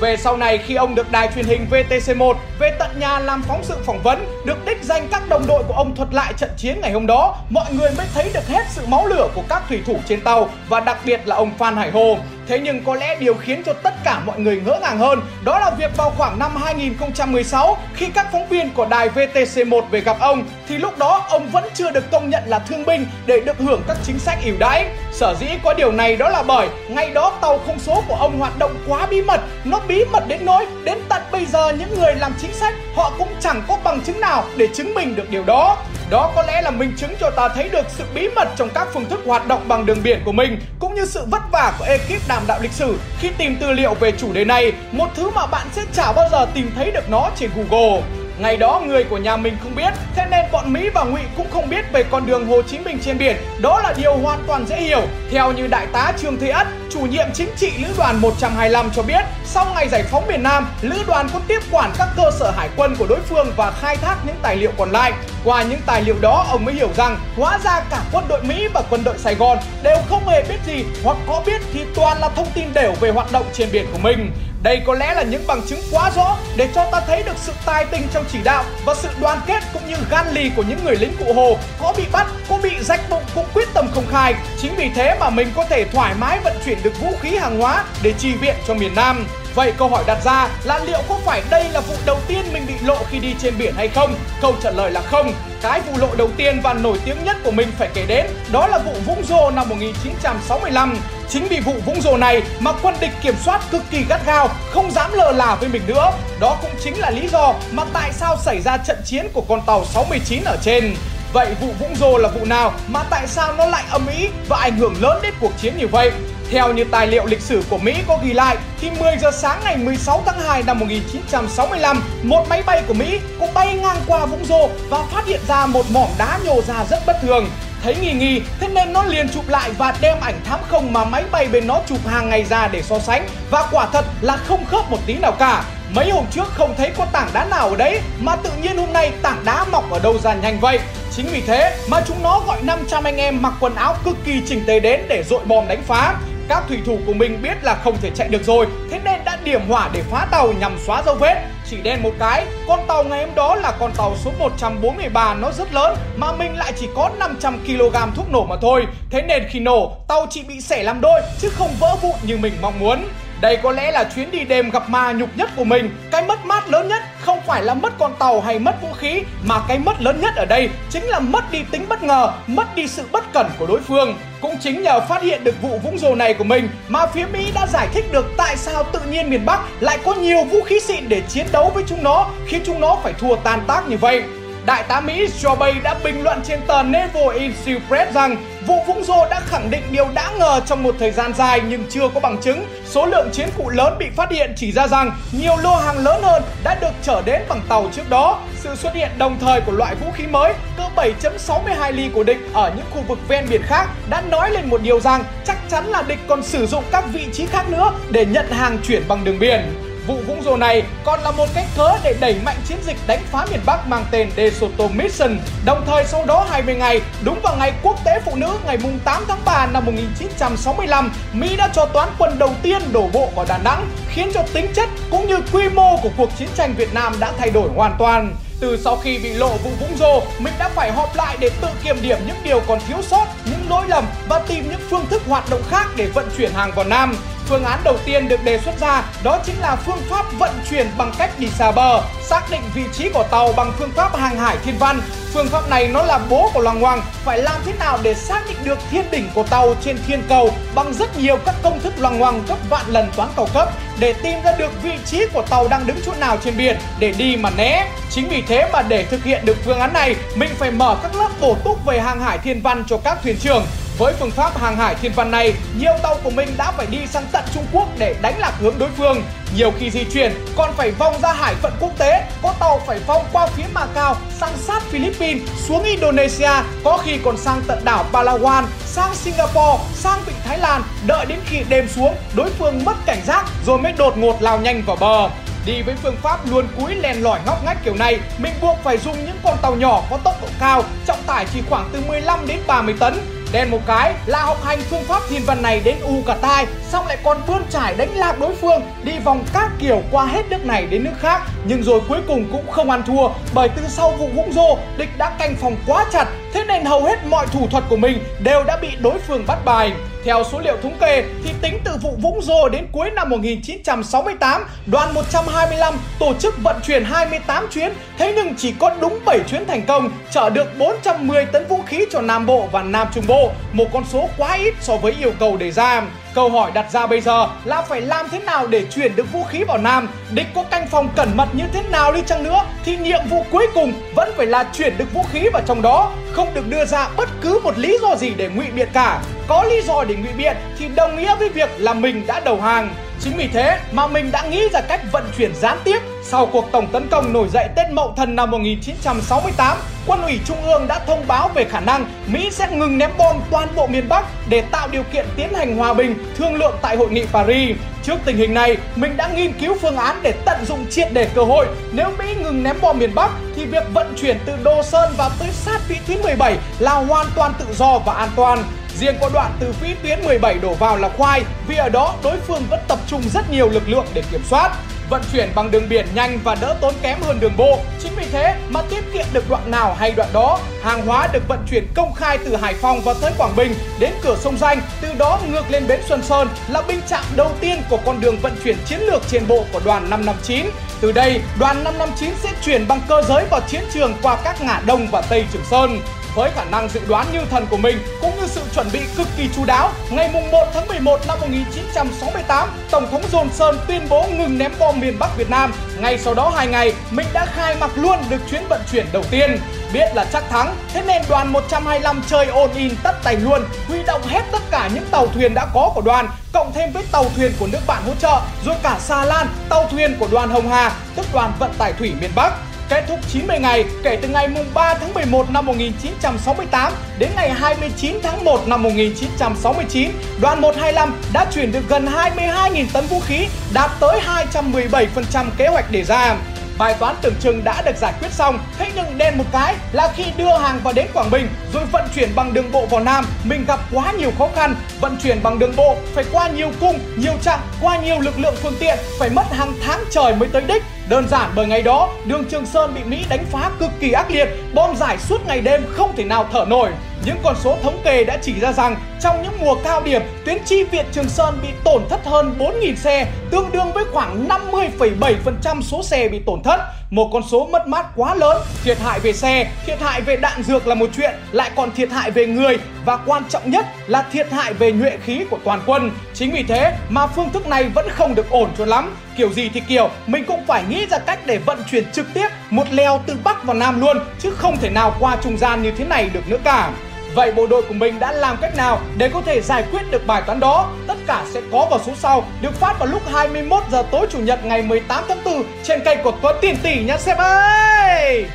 Về 0.00 0.16
sau 0.16 0.36
này 0.36 0.58
khi 0.58 0.74
ông 0.74 0.94
được 0.94 1.10
đài 1.10 1.28
truyền 1.34 1.44
hình 1.44 1.66
VTC1 1.70 2.34
về 2.58 2.76
tận 2.78 2.90
nhà 3.00 3.18
làm 3.18 3.42
phóng 3.42 3.64
sự 3.64 3.76
phỏng 3.86 4.02
vấn, 4.02 4.26
được 4.44 4.64
đích 4.66 4.82
danh 4.82 5.08
các 5.10 5.28
đồng 5.28 5.46
đội 5.46 5.62
của 5.68 5.74
ông 5.74 5.96
thuật 5.96 6.14
lại 6.14 6.32
trận 6.36 6.50
chiến 6.56 6.80
ngày 6.80 6.92
hôm 6.92 7.06
đó, 7.06 7.36
mọi 7.50 7.72
người 7.72 7.90
mới 7.96 8.06
thấy 8.14 8.30
được 8.34 8.48
hết 8.48 8.62
sự 8.70 8.86
máu 8.86 9.06
lửa 9.06 9.28
của 9.34 9.42
các 9.48 9.62
thủy 9.68 9.82
thủ 9.86 9.96
trên 10.08 10.20
tàu 10.20 10.48
và 10.68 10.80
đặc 10.80 10.98
biệt 11.04 11.20
là 11.24 11.36
ông 11.36 11.50
Phan 11.58 11.76
Hải 11.76 11.90
Hồ. 11.90 12.18
Thế 12.50 12.60
nhưng 12.60 12.84
có 12.84 12.94
lẽ 12.94 13.16
điều 13.20 13.34
khiến 13.34 13.62
cho 13.66 13.72
tất 13.72 13.94
cả 14.04 14.20
mọi 14.26 14.40
người 14.40 14.60
ngỡ 14.66 14.78
ngàng 14.82 14.98
hơn 14.98 15.20
đó 15.44 15.58
là 15.58 15.70
việc 15.70 15.96
vào 15.96 16.10
khoảng 16.10 16.38
năm 16.38 16.56
2016 16.56 17.78
khi 17.94 18.06
các 18.14 18.26
phóng 18.32 18.48
viên 18.48 18.70
của 18.70 18.86
đài 18.86 19.08
VTC1 19.08 19.80
về 19.80 20.00
gặp 20.00 20.16
ông 20.20 20.44
thì 20.68 20.78
lúc 20.78 20.98
đó 20.98 21.26
ông 21.28 21.48
vẫn 21.50 21.64
chưa 21.74 21.90
được 21.90 22.10
công 22.10 22.30
nhận 22.30 22.42
là 22.46 22.58
thương 22.58 22.86
binh 22.86 23.06
để 23.26 23.40
được 23.40 23.58
hưởng 23.58 23.82
các 23.88 23.96
chính 24.04 24.18
sách 24.18 24.38
ưu 24.44 24.54
đãi. 24.58 24.86
Sở 25.12 25.34
dĩ 25.40 25.46
có 25.64 25.74
điều 25.74 25.92
này 25.92 26.16
đó 26.16 26.28
là 26.28 26.42
bởi 26.42 26.68
ngay 26.88 27.10
đó 27.10 27.32
tàu 27.40 27.58
không 27.66 27.78
số 27.78 28.02
của 28.08 28.14
ông 28.14 28.38
hoạt 28.38 28.58
động 28.58 28.76
quá 28.88 29.06
bí 29.10 29.22
mật, 29.22 29.40
nó 29.64 29.80
bí 29.88 30.04
mật 30.12 30.24
đến 30.28 30.44
nỗi 30.44 30.66
đến 30.84 30.98
tận 31.08 31.22
bây 31.32 31.46
giờ 31.46 31.72
những 31.78 32.00
người 32.00 32.14
làm 32.14 32.32
chính 32.40 32.52
sách 32.52 32.74
họ 32.94 33.12
cũng 33.18 33.28
chẳng 33.40 33.62
có 33.68 33.78
bằng 33.84 34.00
chứng 34.00 34.20
nào 34.20 34.44
để 34.56 34.68
chứng 34.74 34.94
minh 34.94 35.16
được 35.16 35.30
điều 35.30 35.44
đó. 35.44 35.76
Đó 36.10 36.32
có 36.36 36.42
lẽ 36.42 36.62
là 36.62 36.70
minh 36.70 36.92
chứng 36.96 37.14
cho 37.20 37.30
ta 37.30 37.48
thấy 37.48 37.68
được 37.68 37.86
sự 37.88 38.04
bí 38.14 38.28
mật 38.36 38.48
trong 38.56 38.68
các 38.74 38.88
phương 38.92 39.04
thức 39.04 39.20
hoạt 39.26 39.46
động 39.48 39.68
bằng 39.68 39.86
đường 39.86 40.02
biển 40.02 40.22
của 40.24 40.32
mình 40.32 40.60
cũng 40.78 40.94
như 40.94 41.06
sự 41.06 41.24
vất 41.30 41.42
vả 41.52 41.72
của 41.78 41.84
ekip 41.84 42.28
đàm 42.28 42.42
đạo 42.46 42.58
lịch 42.62 42.72
sử 42.72 42.98
khi 43.18 43.30
tìm 43.38 43.56
tư 43.60 43.72
liệu 43.72 43.94
về 43.94 44.12
chủ 44.12 44.32
đề 44.32 44.44
này, 44.44 44.72
một 44.92 45.08
thứ 45.14 45.30
mà 45.30 45.46
bạn 45.46 45.66
sẽ 45.72 45.82
chả 45.92 46.12
bao 46.12 46.28
giờ 46.32 46.46
tìm 46.54 46.70
thấy 46.76 46.90
được 46.90 47.10
nó 47.10 47.30
trên 47.36 47.50
Google. 47.56 48.02
Ngày 48.40 48.56
đó 48.56 48.82
người 48.86 49.04
của 49.04 49.18
nhà 49.18 49.36
mình 49.36 49.56
không 49.62 49.74
biết, 49.74 49.92
thế 50.14 50.26
nên 50.30 50.44
bọn 50.52 50.72
Mỹ 50.72 50.88
và 50.94 51.04
Ngụy 51.04 51.20
cũng 51.36 51.50
không 51.50 51.68
biết 51.68 51.84
về 51.92 52.04
con 52.10 52.26
đường 52.26 52.46
Hồ 52.46 52.62
Chí 52.62 52.78
Minh 52.78 52.98
trên 53.04 53.18
biển. 53.18 53.36
Đó 53.58 53.80
là 53.82 53.94
điều 53.96 54.16
hoàn 54.16 54.38
toàn 54.46 54.66
dễ 54.66 54.80
hiểu. 54.80 55.02
Theo 55.30 55.52
như 55.52 55.66
đại 55.66 55.86
tá 55.86 56.12
Trương 56.18 56.36
Thế 56.36 56.48
Ất, 56.48 56.66
chủ 56.90 57.00
nhiệm 57.00 57.26
chính 57.34 57.48
trị 57.56 57.72
lữ 57.82 57.88
đoàn 57.98 58.20
125 58.20 58.90
cho 58.96 59.02
biết, 59.02 59.24
sau 59.44 59.66
ngày 59.74 59.88
giải 59.88 60.02
phóng 60.02 60.26
miền 60.28 60.42
Nam, 60.42 60.66
lữ 60.82 60.96
đoàn 61.06 61.28
có 61.32 61.40
tiếp 61.48 61.58
quản 61.70 61.92
các 61.98 62.08
cơ 62.16 62.30
sở 62.38 62.50
hải 62.50 62.68
quân 62.76 62.96
của 62.98 63.06
đối 63.06 63.20
phương 63.20 63.52
và 63.56 63.70
khai 63.70 63.96
thác 63.96 64.16
những 64.26 64.36
tài 64.42 64.56
liệu 64.56 64.70
còn 64.78 64.90
lại. 64.90 65.12
Qua 65.44 65.62
những 65.62 65.80
tài 65.86 66.02
liệu 66.02 66.16
đó, 66.20 66.46
ông 66.50 66.64
mới 66.64 66.74
hiểu 66.74 66.88
rằng 66.96 67.18
hóa 67.36 67.58
ra 67.64 67.82
cả 67.90 68.02
quân 68.12 68.24
đội 68.28 68.42
Mỹ 68.42 68.68
và 68.74 68.82
quân 68.90 69.04
đội 69.04 69.18
Sài 69.18 69.34
Gòn 69.34 69.58
đều 69.82 69.96
không 70.08 70.28
hề 70.28 70.42
biết 70.48 70.58
gì 70.66 70.84
hoặc 71.04 71.16
có 71.26 71.42
biết 71.46 71.60
thì 71.72 71.80
toàn 71.94 72.20
là 72.20 72.28
thông 72.28 72.50
tin 72.54 72.64
đều 72.74 72.92
về 73.00 73.10
hoạt 73.10 73.32
động 73.32 73.44
trên 73.52 73.68
biển 73.72 73.86
của 73.92 73.98
mình. 73.98 74.32
Đây 74.62 74.82
có 74.86 74.94
lẽ 74.94 75.14
là 75.14 75.22
những 75.22 75.46
bằng 75.46 75.62
chứng 75.66 75.78
quá 75.90 76.10
rõ 76.16 76.36
để 76.56 76.68
cho 76.74 76.84
ta 76.92 77.00
thấy 77.06 77.22
được 77.22 77.36
sự 77.36 77.52
tài 77.66 77.84
tình 77.84 78.02
trong 78.12 78.24
chỉ 78.32 78.38
đạo 78.44 78.64
và 78.84 78.94
sự 78.94 79.08
đoàn 79.20 79.40
kết 79.46 79.62
cũng 79.72 79.88
như 79.88 79.96
gan 80.10 80.26
lì 80.32 80.50
của 80.56 80.62
những 80.62 80.84
người 80.84 80.96
lính 80.96 81.12
cụ 81.18 81.32
Hồ 81.34 81.58
có 81.78 81.94
bị 81.96 82.04
bắt, 82.12 82.26
có 82.48 82.58
bị 82.62 82.70
rách 82.80 83.10
bụng 83.10 83.22
cũng 83.34 83.46
quyết 83.54 83.68
tâm 83.74 83.88
không 83.94 84.04
khai. 84.10 84.34
Chính 84.58 84.74
vì 84.76 84.90
thế 84.94 85.16
mà 85.20 85.30
mình 85.30 85.48
có 85.56 85.64
thể 85.64 85.84
thoải 85.84 86.14
mái 86.14 86.38
vận 86.44 86.52
chuyển 86.64 86.78
được 86.82 87.00
vũ 87.00 87.12
khí 87.20 87.36
hàng 87.36 87.60
hóa 87.60 87.84
để 88.02 88.12
trì 88.18 88.32
viện 88.32 88.54
cho 88.68 88.74
miền 88.74 88.94
Nam. 88.94 89.26
Vậy 89.60 89.72
câu 89.78 89.88
hỏi 89.88 90.04
đặt 90.06 90.18
ra 90.24 90.48
là 90.64 90.78
liệu 90.78 90.98
có 91.08 91.18
phải 91.24 91.42
đây 91.50 91.64
là 91.72 91.80
vụ 91.80 91.94
đầu 92.06 92.18
tiên 92.28 92.44
mình 92.52 92.66
bị 92.66 92.74
lộ 92.82 92.96
khi 93.10 93.18
đi 93.18 93.34
trên 93.40 93.58
biển 93.58 93.74
hay 93.76 93.88
không? 93.88 94.14
Câu 94.40 94.54
trả 94.62 94.70
lời 94.70 94.90
là 94.90 95.00
không. 95.00 95.32
Cái 95.62 95.80
vụ 95.80 95.98
lộ 95.98 96.14
đầu 96.14 96.28
tiên 96.36 96.60
và 96.62 96.74
nổi 96.74 96.98
tiếng 97.04 97.24
nhất 97.24 97.36
của 97.44 97.50
mình 97.50 97.68
phải 97.78 97.88
kể 97.94 98.04
đến 98.06 98.26
đó 98.52 98.66
là 98.66 98.78
vụ 98.78 98.92
Vũng 99.06 99.24
Rô 99.24 99.50
năm 99.50 99.68
1965. 99.68 100.96
Chính 101.28 101.48
vì 101.48 101.60
vụ 101.60 101.72
Vũng 101.86 102.00
Rô 102.00 102.16
này 102.16 102.42
mà 102.60 102.72
quân 102.82 102.94
địch 103.00 103.10
kiểm 103.22 103.34
soát 103.44 103.60
cực 103.70 103.82
kỳ 103.90 104.04
gắt 104.08 104.26
gao, 104.26 104.48
không 104.70 104.90
dám 104.90 105.12
lờ 105.12 105.32
là 105.32 105.54
với 105.54 105.68
mình 105.68 105.82
nữa. 105.86 106.12
Đó 106.40 106.58
cũng 106.62 106.70
chính 106.84 106.98
là 106.98 107.10
lý 107.10 107.28
do 107.28 107.54
mà 107.70 107.84
tại 107.92 108.12
sao 108.12 108.36
xảy 108.36 108.60
ra 108.60 108.76
trận 108.76 108.98
chiến 109.04 109.26
của 109.32 109.42
con 109.48 109.60
tàu 109.66 109.84
69 109.84 110.44
ở 110.44 110.56
trên. 110.62 110.94
Vậy 111.32 111.54
vụ 111.60 111.68
Vũng 111.78 111.96
Rô 111.96 112.18
là 112.18 112.28
vụ 112.28 112.44
nào 112.44 112.72
mà 112.88 113.02
tại 113.10 113.26
sao 113.26 113.52
nó 113.52 113.66
lại 113.66 113.84
âm 113.90 114.06
ỉ 114.06 114.28
và 114.48 114.58
ảnh 114.58 114.78
hưởng 114.78 114.94
lớn 115.00 115.18
đến 115.22 115.34
cuộc 115.40 115.52
chiến 115.60 115.74
như 115.78 115.86
vậy? 115.86 116.12
Theo 116.50 116.72
như 116.72 116.84
tài 116.84 117.06
liệu 117.06 117.26
lịch 117.26 117.40
sử 117.40 117.62
của 117.70 117.78
Mỹ 117.78 117.94
có 118.08 118.18
ghi 118.22 118.32
lại, 118.32 118.56
thì 118.80 118.90
10 119.00 119.16
giờ 119.16 119.30
sáng 119.30 119.60
ngày 119.64 119.76
16 119.76 120.22
tháng 120.26 120.40
2 120.40 120.62
năm 120.62 120.78
1965, 120.78 122.02
một 122.22 122.46
máy 122.48 122.62
bay 122.62 122.82
của 122.88 122.94
Mỹ 122.94 123.20
cũng 123.40 123.54
bay 123.54 123.74
ngang 123.74 123.96
qua 124.06 124.26
Vũng 124.26 124.44
Rô 124.44 124.68
và 124.88 125.02
phát 125.10 125.26
hiện 125.26 125.40
ra 125.48 125.66
một 125.66 125.90
mỏm 125.90 126.08
đá 126.18 126.38
nhô 126.44 126.62
ra 126.62 126.84
rất 126.90 127.06
bất 127.06 127.16
thường. 127.22 127.50
Thấy 127.82 127.96
nghi 127.96 128.12
nghi, 128.12 128.42
thế 128.60 128.68
nên 128.68 128.92
nó 128.92 129.04
liền 129.04 129.28
chụp 129.28 129.48
lại 129.48 129.70
và 129.78 129.94
đem 130.00 130.20
ảnh 130.20 130.40
thám 130.44 130.60
không 130.68 130.92
mà 130.92 131.04
máy 131.04 131.24
bay 131.30 131.48
bên 131.52 131.66
nó 131.66 131.80
chụp 131.86 131.98
hàng 132.06 132.28
ngày 132.28 132.44
ra 132.44 132.68
để 132.68 132.82
so 132.82 132.98
sánh 132.98 133.28
và 133.50 133.68
quả 133.72 133.86
thật 133.92 134.04
là 134.20 134.36
không 134.36 134.64
khớp 134.66 134.90
một 134.90 134.98
tí 135.06 135.14
nào 135.14 135.32
cả. 135.32 135.64
Mấy 135.94 136.10
hôm 136.10 136.24
trước 136.30 136.48
không 136.54 136.74
thấy 136.76 136.90
có 136.98 137.06
tảng 137.12 137.28
đá 137.32 137.44
nào 137.44 137.68
ở 137.68 137.76
đấy 137.76 138.00
mà 138.20 138.36
tự 138.36 138.50
nhiên 138.62 138.76
hôm 138.76 138.92
nay 138.92 139.12
tảng 139.22 139.44
đá 139.44 139.64
mọc 139.64 139.90
ở 139.90 139.98
đâu 139.98 140.18
ra 140.18 140.34
nhanh 140.34 140.60
vậy. 140.60 140.78
Chính 141.16 141.26
vì 141.26 141.40
thế 141.40 141.76
mà 141.88 142.00
chúng 142.06 142.22
nó 142.22 142.42
gọi 142.46 142.62
500 142.62 143.04
anh 143.04 143.16
em 143.16 143.42
mặc 143.42 143.52
quần 143.60 143.74
áo 143.74 143.96
cực 144.04 144.16
kỳ 144.24 144.42
chỉnh 144.48 144.64
tề 144.66 144.80
đến 144.80 145.00
để 145.08 145.24
dội 145.30 145.40
bom 145.44 145.68
đánh 145.68 145.82
phá. 145.86 146.14
Các 146.50 146.62
thủy 146.68 146.78
thủ 146.86 146.98
của 147.06 147.12
mình 147.12 147.42
biết 147.42 147.54
là 147.62 147.74
không 147.74 147.96
thể 148.02 148.10
chạy 148.14 148.28
được 148.28 148.44
rồi, 148.44 148.66
thế 148.90 149.00
nên 149.04 149.24
đã 149.24 149.38
điểm 149.44 149.60
hỏa 149.68 149.90
để 149.92 150.02
phá 150.10 150.26
tàu 150.30 150.52
nhằm 150.52 150.78
xóa 150.86 151.02
dấu 151.06 151.14
vết. 151.14 151.44
Chỉ 151.70 151.76
đen 151.82 152.02
một 152.02 152.10
cái, 152.18 152.46
con 152.68 152.80
tàu 152.86 153.04
ngày 153.04 153.26
hôm 153.26 153.34
đó 153.34 153.54
là 153.54 153.72
con 153.80 153.92
tàu 153.96 154.16
số 154.24 154.32
143 154.38 155.34
nó 155.34 155.50
rất 155.52 155.74
lớn 155.74 155.96
mà 156.16 156.32
mình 156.32 156.56
lại 156.56 156.72
chỉ 156.76 156.88
có 156.94 157.10
500 157.18 157.58
kg 157.66 157.96
thuốc 158.16 158.30
nổ 158.32 158.44
mà 158.44 158.56
thôi. 158.60 158.86
Thế 159.10 159.22
nên 159.22 159.42
khi 159.50 159.60
nổ, 159.60 159.96
tàu 160.08 160.26
chỉ 160.30 160.42
bị 160.42 160.60
xẻ 160.60 160.82
làm 160.82 161.00
đôi 161.00 161.20
chứ 161.40 161.48
không 161.48 161.70
vỡ 161.80 161.96
vụn 162.02 162.16
như 162.22 162.36
mình 162.36 162.52
mong 162.62 162.78
muốn. 162.78 163.04
Đây 163.40 163.56
có 163.56 163.72
lẽ 163.72 163.92
là 163.92 164.04
chuyến 164.14 164.30
đi 164.30 164.44
đêm 164.44 164.70
gặp 164.70 164.88
ma 164.88 165.12
nhục 165.12 165.28
nhất 165.36 165.50
của 165.56 165.64
mình. 165.64 165.96
Cái 166.10 166.22
mất 166.22 166.44
mát 166.44 166.68
lớn 166.68 166.88
nhất 166.88 167.02
không 167.20 167.40
phải 167.46 167.62
là 167.62 167.74
mất 167.74 167.92
con 167.98 168.14
tàu 168.18 168.40
hay 168.40 168.58
mất 168.58 168.82
vũ 168.82 168.88
khí, 168.92 169.22
mà 169.44 169.60
cái 169.68 169.78
mất 169.78 170.02
lớn 170.02 170.20
nhất 170.20 170.34
ở 170.36 170.44
đây 170.44 170.68
chính 170.90 171.04
là 171.04 171.20
mất 171.20 171.52
đi 171.52 171.62
tính 171.70 171.86
bất 171.88 172.02
ngờ, 172.02 172.32
mất 172.46 172.74
đi 172.74 172.86
sự 172.86 173.02
bất 173.12 173.32
cẩn 173.32 173.46
của 173.58 173.66
đối 173.66 173.80
phương. 173.80 174.14
Cũng 174.40 174.56
chính 174.60 174.82
nhờ 174.82 175.00
phát 175.00 175.22
hiện 175.22 175.44
được 175.44 175.62
vụ 175.62 175.78
vũng 175.78 175.98
rồ 175.98 176.14
này 176.14 176.34
của 176.34 176.44
mình 176.44 176.68
mà 176.88 177.06
phía 177.06 177.26
Mỹ 177.32 177.52
đã 177.54 177.66
giải 177.72 177.88
thích 177.94 178.04
được 178.12 178.26
tại 178.36 178.56
sao 178.56 178.84
tự 178.92 179.00
nhiên 179.10 179.30
miền 179.30 179.46
Bắc 179.46 179.60
lại 179.80 179.98
có 180.04 180.14
nhiều 180.14 180.44
vũ 180.44 180.60
khí 180.60 180.80
xịn 180.80 181.08
để 181.08 181.22
chiến 181.28 181.46
đấu 181.52 181.70
với 181.74 181.84
chúng 181.86 182.02
nó, 182.02 182.30
khiến 182.46 182.62
chúng 182.64 182.80
nó 182.80 182.98
phải 183.02 183.12
thua 183.12 183.36
tan 183.36 183.60
tác 183.66 183.88
như 183.88 183.96
vậy. 183.96 184.22
Đại 184.70 184.84
tá 184.88 185.00
Mỹ 185.00 185.26
Joe 185.40 185.56
Bay 185.56 185.74
đã 185.82 185.94
bình 186.04 186.22
luận 186.22 186.40
trên 186.44 186.60
tờ 186.66 186.82
Naval 186.82 187.36
Insight 187.38 187.82
rằng 188.14 188.36
vụ 188.66 188.84
Vũng 188.86 189.04
Rô 189.04 189.26
đã 189.30 189.40
khẳng 189.46 189.70
định 189.70 189.82
điều 189.90 190.08
đã 190.14 190.30
ngờ 190.38 190.60
trong 190.66 190.82
một 190.82 190.94
thời 190.98 191.10
gian 191.10 191.34
dài 191.34 191.62
nhưng 191.68 191.84
chưa 191.88 192.08
có 192.14 192.20
bằng 192.20 192.38
chứng. 192.42 192.64
Số 192.86 193.06
lượng 193.06 193.28
chiến 193.32 193.48
cụ 193.56 193.68
lớn 193.68 193.96
bị 193.98 194.06
phát 194.16 194.30
hiện 194.30 194.52
chỉ 194.56 194.72
ra 194.72 194.86
rằng 194.86 195.12
nhiều 195.32 195.56
lô 195.62 195.76
hàng 195.76 195.98
lớn 195.98 196.22
hơn 196.22 196.42
đã 196.64 196.74
được 196.80 196.92
trở 197.02 197.22
đến 197.22 197.42
bằng 197.48 197.60
tàu 197.68 197.90
trước 197.92 198.10
đó. 198.10 198.40
Sự 198.56 198.74
xuất 198.76 198.94
hiện 198.94 199.10
đồng 199.18 199.38
thời 199.40 199.60
của 199.60 199.72
loại 199.72 199.94
vũ 199.94 200.10
khí 200.10 200.26
mới 200.26 200.52
cỡ 200.76 200.84
7.62 200.96 201.92
ly 201.92 202.10
của 202.14 202.24
địch 202.24 202.38
ở 202.52 202.72
những 202.76 202.86
khu 202.90 203.02
vực 203.08 203.18
ven 203.28 203.46
biển 203.50 203.62
khác 203.62 203.88
đã 204.10 204.20
nói 204.20 204.50
lên 204.50 204.68
một 204.68 204.82
điều 204.82 205.00
rằng 205.00 205.24
chắc 205.44 205.56
chắn 205.68 205.86
là 205.86 206.02
địch 206.02 206.18
còn 206.28 206.42
sử 206.42 206.66
dụng 206.66 206.84
các 206.92 207.04
vị 207.12 207.26
trí 207.32 207.46
khác 207.46 207.70
nữa 207.70 207.92
để 208.10 208.26
nhận 208.26 208.50
hàng 208.50 208.78
chuyển 208.82 209.02
bằng 209.08 209.24
đường 209.24 209.38
biển. 209.38 209.89
Vụ 210.10 210.16
Vũng 210.26 210.42
Rô 210.42 210.56
này 210.56 210.82
còn 211.04 211.20
là 211.20 211.30
một 211.30 211.48
cách 211.54 211.66
cớ 211.76 211.98
để 212.02 212.14
đẩy 212.20 212.34
mạnh 212.44 212.56
chiến 212.68 212.78
dịch 212.86 212.96
đánh 213.06 213.22
phá 213.32 213.46
miền 213.50 213.60
Bắc 213.66 213.88
mang 213.88 214.04
tên 214.10 214.30
DeSoto 214.36 214.84
Mission. 214.94 215.38
Đồng 215.64 215.84
thời 215.86 216.04
sau 216.04 216.24
đó 216.26 216.46
20 216.50 216.74
ngày, 216.74 217.00
đúng 217.24 217.40
vào 217.42 217.56
ngày 217.56 217.72
Quốc 217.82 218.04
tế 218.04 218.20
Phụ 218.24 218.36
nữ 218.36 218.48
ngày 218.66 218.78
8 219.04 219.24
tháng 219.28 219.38
3 219.44 219.66
năm 219.66 219.86
1965, 219.86 221.12
Mỹ 221.32 221.56
đã 221.56 221.70
cho 221.74 221.86
toán 221.86 222.08
quân 222.18 222.38
đầu 222.38 222.50
tiên 222.62 222.82
đổ 222.92 223.08
bộ 223.12 223.28
vào 223.36 223.46
Đà 223.48 223.58
Nẵng, 223.58 223.88
khiến 224.08 224.30
cho 224.34 224.42
tính 224.52 224.66
chất 224.74 224.88
cũng 225.10 225.26
như 225.26 225.36
quy 225.52 225.68
mô 225.68 225.96
của 225.96 226.10
cuộc 226.16 226.30
chiến 226.38 226.48
tranh 226.56 226.74
Việt 226.76 226.94
Nam 226.94 227.12
đã 227.20 227.32
thay 227.38 227.50
đổi 227.50 227.68
hoàn 227.76 227.96
toàn. 227.98 228.36
Từ 228.60 228.78
sau 228.84 228.96
khi 228.96 229.18
bị 229.18 229.32
lộ 229.32 229.48
vụ 229.48 229.70
Vũng 229.80 229.96
Rô, 229.98 230.22
mình 230.38 230.54
đã 230.58 230.68
phải 230.68 230.92
họp 230.92 231.16
lại 231.16 231.36
để 231.40 231.50
tự 231.60 231.68
kiểm 231.84 231.96
điểm 232.02 232.18
những 232.26 232.36
điều 232.44 232.60
còn 232.68 232.78
thiếu 232.88 232.98
sót, 233.02 233.26
những 233.44 233.70
lỗi 233.70 233.84
lầm 233.88 234.04
và 234.28 234.38
tìm 234.38 234.68
những 234.70 234.80
phương 234.90 235.06
thức 235.10 235.22
hoạt 235.28 235.50
động 235.50 235.62
khác 235.70 235.86
để 235.96 236.06
vận 236.06 236.28
chuyển 236.36 236.52
hàng 236.52 236.72
vào 236.74 236.84
Nam. 236.84 237.16
Phương 237.50 237.64
án 237.64 237.80
đầu 237.84 237.96
tiên 238.04 238.28
được 238.28 238.44
đề 238.44 238.58
xuất 238.58 238.80
ra 238.80 239.02
đó 239.22 239.38
chính 239.44 239.60
là 239.60 239.76
phương 239.76 240.00
pháp 240.10 240.26
vận 240.38 240.50
chuyển 240.70 240.86
bằng 240.98 241.12
cách 241.18 241.30
đi 241.38 241.48
xa 241.48 241.72
bờ, 241.72 242.02
xác 242.22 242.50
định 242.50 242.60
vị 242.74 242.84
trí 242.92 243.08
của 243.08 243.22
tàu 243.30 243.52
bằng 243.52 243.72
phương 243.78 243.90
pháp 243.90 244.16
hàng 244.16 244.38
hải 244.38 244.56
thiên 244.64 244.78
văn. 244.78 245.00
Phương 245.32 245.48
pháp 245.48 245.70
này 245.70 245.88
nó 245.88 246.02
là 246.02 246.18
bố 246.30 246.50
của 246.54 246.60
Loàng 246.60 246.80
Hoàng, 246.80 247.02
phải 247.24 247.38
làm 247.38 247.60
thế 247.64 247.72
nào 247.78 247.98
để 248.02 248.14
xác 248.14 248.40
định 248.48 248.56
được 248.64 248.78
thiên 248.90 249.10
đỉnh 249.10 249.28
của 249.34 249.42
tàu 249.42 249.74
trên 249.84 249.98
thiên 250.06 250.22
cầu 250.28 250.50
bằng 250.74 250.94
rất 250.94 251.18
nhiều 251.18 251.36
các 251.46 251.54
công 251.62 251.80
thức 251.80 251.94
loàng 251.98 252.18
hoàng 252.18 252.42
gấp 252.48 252.56
vạn 252.70 252.86
lần 252.88 253.10
toán 253.16 253.28
cầu 253.36 253.48
cấp 253.54 253.68
để 253.98 254.12
tìm 254.12 254.42
ra 254.44 254.52
được 254.58 254.82
vị 254.82 254.92
trí 255.06 255.26
của 255.32 255.42
tàu 255.42 255.68
đang 255.68 255.86
đứng 255.86 255.96
chỗ 256.06 256.12
nào 256.20 256.36
trên 256.44 256.56
biển 256.56 256.76
để 256.98 257.12
đi 257.12 257.36
mà 257.36 257.50
né. 257.50 257.88
Chính 258.10 258.28
vì 258.28 258.42
thế 258.42 258.70
mà 258.72 258.82
để 258.82 259.04
thực 259.04 259.24
hiện 259.24 259.44
được 259.44 259.56
phương 259.64 259.80
án 259.80 259.92
này, 259.92 260.16
mình 260.34 260.50
phải 260.58 260.70
mở 260.70 260.96
các 261.02 261.14
lớp 261.14 261.28
bổ 261.40 261.56
túc 261.64 261.84
về 261.86 262.00
hàng 262.00 262.20
hải 262.20 262.38
thiên 262.38 262.62
văn 262.62 262.84
cho 262.88 262.96
các 263.04 263.18
thuyền 263.22 263.36
trưởng 263.40 263.64
với 263.98 264.14
phương 264.18 264.30
pháp 264.30 264.58
hàng 264.58 264.76
hải 264.76 264.94
thiên 264.94 265.12
văn 265.12 265.30
này, 265.30 265.54
nhiều 265.78 265.92
tàu 266.02 266.16
của 266.24 266.30
mình 266.30 266.48
đã 266.56 266.72
phải 266.72 266.86
đi 266.86 266.98
sang 267.06 267.26
tận 267.32 267.44
Trung 267.54 267.66
Quốc 267.72 267.88
để 267.98 268.14
đánh 268.22 268.38
lạc 268.38 268.52
hướng 268.60 268.78
đối 268.78 268.88
phương. 268.96 269.22
Nhiều 269.56 269.72
khi 269.78 269.90
di 269.90 270.04
chuyển 270.04 270.34
còn 270.56 270.72
phải 270.76 270.90
vòng 270.90 271.14
ra 271.22 271.32
hải 271.32 271.54
phận 271.54 271.72
quốc 271.80 271.98
tế, 271.98 272.24
có 272.42 272.54
tàu 272.60 272.80
phải 272.86 272.98
vòng 272.98 273.24
qua 273.32 273.46
phía 273.46 273.64
Macau, 273.72 274.16
sang 274.38 274.52
sát 274.56 274.82
Philippines, 274.82 275.42
xuống 275.68 275.82
Indonesia, 275.82 276.50
có 276.84 276.98
khi 277.04 277.18
còn 277.24 277.36
sang 277.36 277.62
tận 277.66 277.84
đảo 277.84 278.04
Palawan, 278.12 278.64
sang 278.84 279.14
Singapore, 279.14 279.84
sang 279.94 280.20
vịnh 280.26 280.36
Thái 280.44 280.58
Lan, 280.58 280.82
đợi 281.06 281.26
đến 281.26 281.38
khi 281.46 281.58
đêm 281.68 281.88
xuống, 281.88 282.14
đối 282.34 282.50
phương 282.50 282.84
mất 282.84 282.94
cảnh 283.06 283.20
giác 283.26 283.44
rồi 283.66 283.78
mới 283.78 283.92
đột 283.92 284.18
ngột 284.18 284.42
lao 284.42 284.58
nhanh 284.58 284.82
vào 284.86 284.96
bờ. 284.96 285.30
Đi 285.66 285.82
với 285.82 285.94
phương 286.02 286.16
pháp 286.22 286.50
luồn 286.50 286.66
cúi 286.78 286.94
len 286.94 287.22
lỏi 287.22 287.40
ngóc 287.46 287.64
ngách 287.64 287.84
kiểu 287.84 287.94
này, 287.94 288.18
mình 288.38 288.52
buộc 288.60 288.76
phải 288.84 288.98
dùng 288.98 289.26
những 289.26 289.38
con 289.44 289.56
tàu 289.62 289.74
nhỏ 289.74 290.02
có 290.10 290.16
tốc 290.24 290.34
độ 290.42 290.48
cao, 290.60 290.84
trọng 291.06 291.22
tải 291.26 291.46
chỉ 291.54 291.62
khoảng 291.70 291.90
từ 291.92 292.00
15 292.08 292.46
đến 292.46 292.58
30 292.66 292.94
tấn 293.00 293.39
Đen 293.52 293.70
một 293.70 293.78
cái 293.86 294.14
là 294.26 294.42
học 294.42 294.64
hành 294.64 294.78
phương 294.80 295.04
pháp 295.04 295.22
thiên 295.28 295.42
văn 295.46 295.62
này 295.62 295.80
đến 295.84 295.96
u 296.02 296.22
cả 296.26 296.36
tai, 296.42 296.66
Xong 296.88 297.06
lại 297.06 297.18
còn 297.24 297.38
bươn 297.46 297.62
trải 297.70 297.94
đánh 297.94 298.16
lạc 298.16 298.40
đối 298.40 298.54
phương, 298.54 298.82
Đi 299.04 299.18
vòng 299.18 299.44
các 299.52 299.70
kiểu 299.78 300.02
qua 300.10 300.26
hết 300.26 300.50
nước 300.50 300.64
này 300.64 300.86
đến 300.86 301.04
nước 301.04 301.10
khác. 301.20 301.42
Nhưng 301.64 301.82
rồi 301.82 302.00
cuối 302.08 302.18
cùng 302.26 302.44
cũng 302.52 302.70
không 302.70 302.90
ăn 302.90 303.02
thua, 303.06 303.28
Bởi 303.54 303.68
từ 303.68 303.82
sau 303.88 304.10
vụ 304.10 304.26
Vũng 304.26 304.52
Rô, 304.52 304.78
Địch 304.96 305.18
đã 305.18 305.30
canh 305.38 305.56
phòng 305.56 305.76
quá 305.86 306.06
chặt, 306.12 306.28
Thế 306.52 306.64
nên 306.64 306.84
hầu 306.84 307.04
hết 307.04 307.26
mọi 307.26 307.46
thủ 307.46 307.66
thuật 307.70 307.84
của 307.88 307.96
mình 307.96 308.24
đều 308.40 308.64
đã 308.64 308.76
bị 308.76 308.88
đối 309.00 309.18
phương 309.18 309.44
bắt 309.46 309.58
bài 309.64 309.92
theo 310.24 310.44
số 310.52 310.60
liệu 310.60 310.76
thống 310.82 310.96
kê 311.00 311.24
thì 311.44 311.50
tính 311.62 311.78
từ 311.84 311.92
vụ 312.02 312.10
Vũng 312.22 312.42
Rô 312.42 312.68
đến 312.68 312.86
cuối 312.92 313.10
năm 313.10 313.30
1968, 313.30 314.64
đoàn 314.86 315.14
125 315.14 315.94
tổ 316.18 316.34
chức 316.34 316.54
vận 316.62 316.76
chuyển 316.82 317.04
28 317.04 317.66
chuyến, 317.70 317.92
thế 318.18 318.32
nhưng 318.36 318.54
chỉ 318.54 318.74
có 318.78 318.96
đúng 319.00 319.18
7 319.24 319.40
chuyến 319.48 319.66
thành 319.66 319.82
công, 319.86 320.10
chở 320.30 320.50
được 320.50 320.78
410 320.78 321.44
tấn 321.44 321.66
vũ 321.66 321.80
khí 321.86 322.04
cho 322.10 322.20
Nam 322.20 322.46
Bộ 322.46 322.68
và 322.72 322.82
Nam 322.82 323.08
Trung 323.14 323.24
Bộ, 323.28 323.50
một 323.72 323.86
con 323.92 324.04
số 324.12 324.28
quá 324.36 324.54
ít 324.54 324.74
so 324.80 324.96
với 324.96 325.14
yêu 325.20 325.32
cầu 325.40 325.56
đề 325.56 325.70
ra. 325.70 326.02
Câu 326.34 326.50
hỏi 326.50 326.70
đặt 326.74 326.92
ra 326.92 327.06
bây 327.06 327.20
giờ 327.20 327.48
là 327.64 327.82
phải 327.82 328.00
làm 328.00 328.28
thế 328.30 328.38
nào 328.38 328.66
để 328.66 328.84
chuyển 328.90 329.16
được 329.16 329.32
vũ 329.32 329.44
khí 329.44 329.64
vào 329.64 329.78
Nam? 329.78 330.08
Địch 330.30 330.46
có 330.54 330.62
canh 330.62 330.86
phòng 330.86 331.08
cẩn 331.16 331.36
mật 331.36 331.48
như 331.52 331.64
thế 331.72 331.82
nào 331.90 332.12
đi 332.12 332.20
chăng 332.26 332.44
nữa 332.44 332.64
thì 332.84 332.96
nhiệm 332.96 333.20
vụ 333.30 333.44
cuối 333.50 333.66
cùng 333.74 333.92
vẫn 334.14 334.32
phải 334.36 334.46
là 334.46 334.64
chuyển 334.72 334.98
được 334.98 335.14
vũ 335.14 335.22
khí 335.32 335.48
vào 335.52 335.62
trong 335.66 335.82
đó, 335.82 336.12
không 336.32 336.54
được 336.54 336.68
đưa 336.68 336.84
ra 336.84 337.08
bất 337.16 337.28
cứ 337.40 337.60
một 337.64 337.78
lý 337.78 337.98
do 338.02 338.16
gì 338.16 338.34
để 338.36 338.48
ngụy 338.48 338.66
biện 338.66 338.88
cả. 338.92 339.22
Có 339.48 339.64
lý 339.64 339.82
do 339.82 340.04
để 340.04 340.14
ngụy 340.14 340.32
biện 340.32 340.56
thì 340.78 340.88
đồng 340.88 341.16
nghĩa 341.16 341.36
với 341.36 341.48
việc 341.48 341.70
là 341.78 341.94
mình 341.94 342.26
đã 342.26 342.40
đầu 342.40 342.60
hàng. 342.60 342.94
Chính 343.22 343.36
vì 343.36 343.48
thế 343.48 343.80
mà 343.92 344.06
mình 344.06 344.30
đã 344.32 344.42
nghĩ 344.42 344.68
ra 344.72 344.80
cách 344.80 345.00
vận 345.12 345.24
chuyển 345.38 345.54
gián 345.54 345.78
tiếp 345.84 345.98
sau 346.22 346.46
cuộc 346.46 346.72
tổng 346.72 346.86
tấn 346.92 347.08
công 347.10 347.32
nổi 347.32 347.48
dậy 347.52 347.68
Tết 347.76 347.90
Mậu 347.92 348.14
Thân 348.16 348.36
năm 348.36 348.50
1968, 348.50 349.78
quân 350.06 350.22
ủy 350.22 350.40
Trung 350.46 350.62
ương 350.62 350.86
đã 350.88 350.98
thông 351.06 351.26
báo 351.26 351.48
về 351.54 351.64
khả 351.64 351.80
năng 351.80 352.06
Mỹ 352.26 352.48
sẽ 352.52 352.68
ngừng 352.72 352.98
ném 352.98 353.10
bom 353.18 353.36
toàn 353.50 353.68
bộ 353.76 353.86
miền 353.86 354.08
Bắc 354.08 354.24
để 354.48 354.62
tạo 354.70 354.88
điều 354.88 355.02
kiện 355.02 355.26
tiến 355.36 355.54
hành 355.54 355.76
hòa 355.76 355.94
bình, 355.94 356.14
thương 356.36 356.54
lượng 356.54 356.74
tại 356.82 356.96
hội 356.96 357.10
nghị 357.10 357.24
Paris. 357.32 357.76
Trước 358.02 358.16
tình 358.24 358.36
hình 358.36 358.54
này, 358.54 358.76
mình 358.96 359.16
đã 359.16 359.28
nghiên 359.28 359.52
cứu 359.52 359.76
phương 359.82 359.96
án 359.96 360.16
để 360.22 360.32
tận 360.44 360.64
dụng 360.64 360.86
triệt 360.90 361.08
để 361.12 361.28
cơ 361.34 361.42
hội. 361.42 361.66
Nếu 361.92 362.10
Mỹ 362.18 362.34
ngừng 362.42 362.62
ném 362.62 362.76
bom 362.80 362.98
miền 362.98 363.14
Bắc 363.14 363.30
thì 363.56 363.64
việc 363.64 363.84
vận 363.94 364.14
chuyển 364.20 364.38
từ 364.46 364.52
Đồ 364.62 364.82
Sơn 364.82 365.14
vào 365.16 365.30
tới 365.38 365.48
sát 365.52 365.80
vĩ 365.88 365.96
tuyến 366.06 366.22
17 366.22 366.58
là 366.78 366.94
hoàn 366.94 367.26
toàn 367.34 367.52
tự 367.58 367.66
do 367.74 367.98
và 367.98 368.12
an 368.12 368.28
toàn. 368.36 368.58
Riêng 368.98 369.16
có 369.20 369.30
đoạn 369.32 369.52
từ 369.60 369.74
vĩ 369.80 369.94
tuyến 370.02 370.24
17 370.24 370.54
đổ 370.54 370.74
vào 370.74 370.96
là 370.96 371.08
khoai 371.08 371.42
vì 371.68 371.76
ở 371.76 371.88
đó 371.88 372.14
đối 372.22 372.36
phương 372.40 372.62
vẫn 372.70 372.80
tập 372.88 372.98
trung 373.06 373.22
rất 373.34 373.50
nhiều 373.50 373.68
lực 373.68 373.88
lượng 373.88 374.06
để 374.14 374.22
kiểm 374.30 374.42
soát. 374.50 374.70
Vận 375.10 375.22
chuyển 375.32 375.48
bằng 375.54 375.70
đường 375.70 375.88
biển 375.88 376.06
nhanh 376.14 376.38
và 376.44 376.54
đỡ 376.54 376.76
tốn 376.80 376.94
kém 377.02 377.18
hơn 377.22 377.40
đường 377.40 377.56
bộ. 377.56 377.78
Chính 378.02 378.12
vì 378.16 378.24
thế 378.32 378.54
mà 378.68 378.82
tiết 378.82 379.04
kiệm 379.12 379.24
được 379.32 379.50
đoạn 379.50 379.70
nào 379.70 379.94
hay 379.94 380.10
đoạn 380.10 380.28
đó. 380.32 380.58
Hàng 380.82 381.06
hóa 381.06 381.28
được 381.32 381.48
vận 381.48 381.66
chuyển 381.70 381.86
công 381.94 382.14
khai 382.14 382.38
từ 382.38 382.56
Hải 382.56 382.74
Phòng 382.74 383.00
và 383.04 383.14
tới 383.22 383.32
Quảng 383.38 383.56
Bình 383.56 383.74
đến 383.98 384.12
cửa 384.22 384.36
sông 384.40 384.58
Danh, 384.58 384.80
từ 385.00 385.08
đó 385.18 385.40
ngược 385.48 385.70
lên 385.70 385.86
bến 385.88 386.00
Xuân 386.08 386.22
Sơn 386.22 386.48
là 386.68 386.82
binh 386.82 387.00
trạm 387.08 387.24
đầu 387.36 387.50
tiên 387.60 387.82
của 387.90 387.98
con 388.06 388.20
đường 388.20 388.36
vận 388.42 388.52
chuyển 388.64 388.76
chiến 388.86 389.00
lược 389.00 389.22
trên 389.28 389.48
bộ 389.48 389.64
của 389.72 389.80
đoàn 389.84 390.10
559. 390.10 390.66
Từ 391.00 391.12
đây, 391.12 391.40
đoàn 391.58 391.84
559 391.84 392.34
sẽ 392.42 392.50
chuyển 392.64 392.88
bằng 392.88 393.00
cơ 393.08 393.22
giới 393.22 393.44
vào 393.50 393.60
chiến 393.68 393.82
trường 393.92 394.14
qua 394.22 394.36
các 394.44 394.62
ngã 394.62 394.82
Đông 394.86 395.08
và 395.10 395.20
Tây 395.20 395.44
Trường 395.52 395.64
Sơn. 395.70 396.00
Với 396.34 396.50
khả 396.54 396.64
năng 396.64 396.88
dự 396.88 397.00
đoán 397.08 397.26
như 397.32 397.40
thần 397.50 397.66
của 397.70 397.76
mình 397.76 397.98
cũng 398.20 398.30
như 398.40 398.46
sự 398.46 398.60
chuẩn 398.74 398.88
bị 398.92 399.00
cực 399.16 399.26
kỳ 399.36 399.48
chú 399.56 399.64
đáo, 399.64 399.90
ngày 400.10 400.30
mùng 400.32 400.50
1 400.50 400.66
tháng 400.74 400.88
11 400.88 401.20
năm 401.28 401.38
1968, 401.40 402.68
Tổng 402.90 403.06
thống 403.10 403.22
Johnson 403.32 403.50
Sơn 403.50 403.78
tuyên 403.88 404.06
bố 404.08 404.26
ngừng 404.38 404.58
ném 404.58 404.72
bom 404.78 405.00
miền 405.00 405.18
Bắc 405.18 405.36
Việt 405.36 405.50
Nam. 405.50 405.72
Ngay 406.00 406.18
sau 406.18 406.34
đó 406.34 406.52
2 406.56 406.66
ngày, 406.66 406.94
mình 407.10 407.26
đã 407.32 407.46
khai 407.46 407.76
mạc 407.80 407.90
luôn 407.94 408.18
được 408.30 408.40
chuyến 408.50 408.62
vận 408.68 408.80
chuyển 408.92 409.06
đầu 409.12 409.22
tiên. 409.30 409.58
Biết 409.92 410.14
là 410.14 410.26
chắc 410.32 410.44
thắng, 410.50 410.76
thế 410.94 411.02
nên 411.06 411.22
đoàn 411.28 411.52
125 411.52 412.22
chơi 412.26 412.46
ôn 412.46 412.70
in 412.76 412.94
tất 413.02 413.12
tay 413.24 413.36
luôn, 413.36 413.62
huy 413.88 414.02
động 414.06 414.22
hết 414.26 414.42
tất 414.52 414.62
cả 414.70 414.90
những 414.94 415.04
tàu 415.10 415.26
thuyền 415.26 415.54
đã 415.54 415.66
có 415.74 415.92
của 415.94 416.00
đoàn, 416.00 416.28
cộng 416.52 416.72
thêm 416.72 416.92
với 416.92 417.02
tàu 417.12 417.24
thuyền 417.36 417.52
của 417.58 417.66
nước 417.66 417.80
bạn 417.86 418.02
hỗ 418.06 418.14
trợ, 418.14 418.40
rồi 418.64 418.76
cả 418.82 418.98
xà 419.00 419.24
lan, 419.24 419.46
tàu 419.68 419.88
thuyền 419.90 420.16
của 420.18 420.28
đoàn 420.32 420.50
Hồng 420.50 420.68
Hà, 420.68 420.92
tức 421.16 421.26
đoàn 421.32 421.52
vận 421.58 421.70
tải 421.78 421.92
thủy 421.92 422.12
miền 422.20 422.30
Bắc 422.34 422.52
kết 422.90 423.04
thúc 423.08 423.18
90 423.32 423.58
ngày 423.58 423.84
kể 424.02 424.18
từ 424.22 424.28
ngày 424.28 424.48
mùng 424.48 424.66
3 424.74 424.94
tháng 424.94 425.14
11 425.14 425.50
năm 425.50 425.66
1968 425.66 426.92
đến 427.18 427.30
ngày 427.36 427.50
29 427.50 428.16
tháng 428.22 428.44
1 428.44 428.68
năm 428.68 428.82
1969, 428.82 430.10
đoàn 430.40 430.60
125 430.60 431.14
đã 431.32 431.46
chuyển 431.54 431.72
được 431.72 431.88
gần 431.88 432.06
22.000 432.06 432.86
tấn 432.92 433.06
vũ 433.06 433.20
khí, 433.20 433.46
đạt 433.74 433.90
tới 434.00 434.20
217% 434.52 435.46
kế 435.56 435.66
hoạch 435.66 435.90
đề 435.90 436.04
ra. 436.04 436.36
Bài 436.78 436.96
toán 437.00 437.16
tưởng 437.22 437.34
chừng 437.40 437.64
đã 437.64 437.82
được 437.82 437.96
giải 437.96 438.12
quyết 438.20 438.32
xong, 438.32 438.58
thế 438.78 438.90
nhưng 438.96 439.18
đen 439.18 439.38
một 439.38 439.44
cái 439.52 439.74
là 439.92 440.12
khi 440.16 440.24
đưa 440.36 440.58
hàng 440.58 440.80
vào 440.82 440.92
đến 440.92 441.06
Quảng 441.14 441.30
Bình 441.30 441.48
rồi 441.74 441.84
vận 441.92 442.04
chuyển 442.14 442.28
bằng 442.34 442.54
đường 442.54 442.72
bộ 442.72 442.86
vào 442.86 443.00
Nam, 443.00 443.24
mình 443.44 443.64
gặp 443.68 443.80
quá 443.92 444.12
nhiều 444.12 444.30
khó 444.38 444.48
khăn. 444.54 444.76
Vận 445.00 445.16
chuyển 445.22 445.42
bằng 445.42 445.58
đường 445.58 445.76
bộ 445.76 445.96
phải 446.14 446.24
qua 446.32 446.48
nhiều 446.48 446.70
cung, 446.80 446.98
nhiều 447.16 447.32
chặng, 447.42 447.60
qua 447.80 448.00
nhiều 448.00 448.20
lực 448.20 448.38
lượng 448.38 448.54
phương 448.62 448.76
tiện, 448.80 448.98
phải 449.18 449.30
mất 449.30 449.52
hàng 449.52 449.72
tháng 449.86 450.04
trời 450.10 450.34
mới 450.34 450.48
tới 450.52 450.62
đích. 450.62 450.82
Đơn 451.10 451.28
giản 451.28 451.50
bởi 451.54 451.66
ngày 451.66 451.82
đó, 451.82 452.10
đường 452.26 452.44
Trường 452.44 452.66
Sơn 452.66 452.94
bị 452.94 453.00
Mỹ 453.04 453.24
đánh 453.28 453.44
phá 453.50 453.70
cực 453.78 453.90
kỳ 454.00 454.12
ác 454.12 454.30
liệt, 454.30 454.48
bom 454.74 454.96
giải 454.96 455.18
suốt 455.18 455.46
ngày 455.46 455.60
đêm 455.60 455.82
không 455.92 456.16
thể 456.16 456.24
nào 456.24 456.48
thở 456.52 456.64
nổi. 456.68 456.90
Những 457.24 457.36
con 457.42 457.56
số 457.64 457.76
thống 457.82 458.00
kê 458.04 458.24
đã 458.24 458.38
chỉ 458.42 458.60
ra 458.60 458.72
rằng 458.72 458.96
trong 459.20 459.42
những 459.42 459.52
mùa 459.60 459.74
cao 459.84 460.02
điểm, 460.04 460.22
tuyến 460.44 460.58
chi 460.64 460.84
viện 460.84 461.06
Trường 461.12 461.28
Sơn 461.28 461.58
bị 461.62 461.68
tổn 461.84 462.02
thất 462.10 462.20
hơn 462.24 462.54
4.000 462.58 462.94
xe, 462.96 463.26
tương 463.50 463.72
đương 463.72 463.92
với 463.94 464.04
khoảng 464.12 464.48
50,7% 464.48 465.82
số 465.82 466.02
xe 466.02 466.28
bị 466.28 466.40
tổn 466.46 466.62
thất. 466.62 466.80
Một 467.10 467.30
con 467.32 467.42
số 467.50 467.68
mất 467.72 467.88
mát 467.88 468.06
quá 468.16 468.34
lớn, 468.34 468.62
thiệt 468.84 468.98
hại 468.98 469.20
về 469.20 469.32
xe, 469.32 469.70
thiệt 469.86 470.00
hại 470.00 470.20
về 470.20 470.36
đạn 470.36 470.62
dược 470.62 470.86
là 470.86 470.94
một 470.94 471.10
chuyện, 471.16 471.34
lại 471.52 471.70
còn 471.76 471.90
thiệt 471.92 472.10
hại 472.10 472.30
về 472.30 472.46
người 472.46 472.78
và 473.04 473.16
quan 473.16 473.42
trọng 473.48 473.70
nhất 473.70 473.86
là 474.06 474.22
thiệt 474.32 474.52
hại 474.52 474.72
về 474.72 474.92
nhuệ 474.92 475.16
khí 475.24 475.44
của 475.50 475.58
toàn 475.64 475.80
quân. 475.86 476.10
Chính 476.34 476.50
vì 476.52 476.62
thế 476.62 476.92
mà 477.08 477.26
phương 477.26 477.50
thức 477.50 477.68
này 477.68 477.84
vẫn 477.84 478.08
không 478.10 478.34
được 478.34 478.50
ổn 478.50 478.70
cho 478.78 478.84
lắm. 478.84 479.16
Kiểu 479.36 479.52
gì 479.52 479.68
thì 479.74 479.80
kiểu, 479.88 480.10
mình 480.26 480.44
cũng 480.44 480.66
phải 480.66 480.84
nghĩ 480.88 481.06
ra 481.06 481.18
cách 481.18 481.38
để 481.46 481.58
vận 481.58 481.78
chuyển 481.90 482.12
trực 482.12 482.26
tiếp 482.34 482.48
một 482.70 482.84
leo 482.90 483.20
từ 483.26 483.36
Bắc 483.44 483.64
vào 483.64 483.76
Nam 483.76 484.00
luôn, 484.00 484.18
chứ 484.38 484.50
không 484.50 484.76
thể 484.76 484.90
nào 484.90 485.14
qua 485.20 485.36
trung 485.42 485.58
gian 485.58 485.82
như 485.82 485.90
thế 485.90 486.04
này 486.04 486.30
được 486.32 486.48
nữa 486.48 486.58
cả. 486.64 486.90
Vậy 487.34 487.52
bộ 487.52 487.66
đội 487.66 487.82
của 487.82 487.94
mình 487.94 488.20
đã 488.20 488.32
làm 488.32 488.56
cách 488.60 488.76
nào 488.76 489.00
để 489.16 489.28
có 489.28 489.42
thể 489.46 489.60
giải 489.60 489.84
quyết 489.92 490.02
được 490.10 490.26
bài 490.26 490.42
toán 490.46 490.60
đó? 490.60 490.88
Tất 491.06 491.14
cả 491.26 491.44
sẽ 491.54 491.60
có 491.72 491.86
vào 491.90 492.00
số 492.06 492.12
sau, 492.16 492.44
được 492.62 492.74
phát 492.74 492.98
vào 492.98 493.08
lúc 493.08 493.22
21 493.32 493.82
giờ 493.92 494.02
tối 494.10 494.26
chủ 494.30 494.38
nhật 494.38 494.64
ngày 494.64 494.82
18 494.82 495.24
tháng 495.28 495.44
4 495.44 495.62
trên 495.82 496.00
kênh 496.04 496.22
của 496.22 496.32
Tuấn 496.42 496.56
Tiền 496.60 496.76
Tỷ 496.82 497.04
nha 497.04 497.18
sếp 497.18 497.38
ơi! 497.38 498.46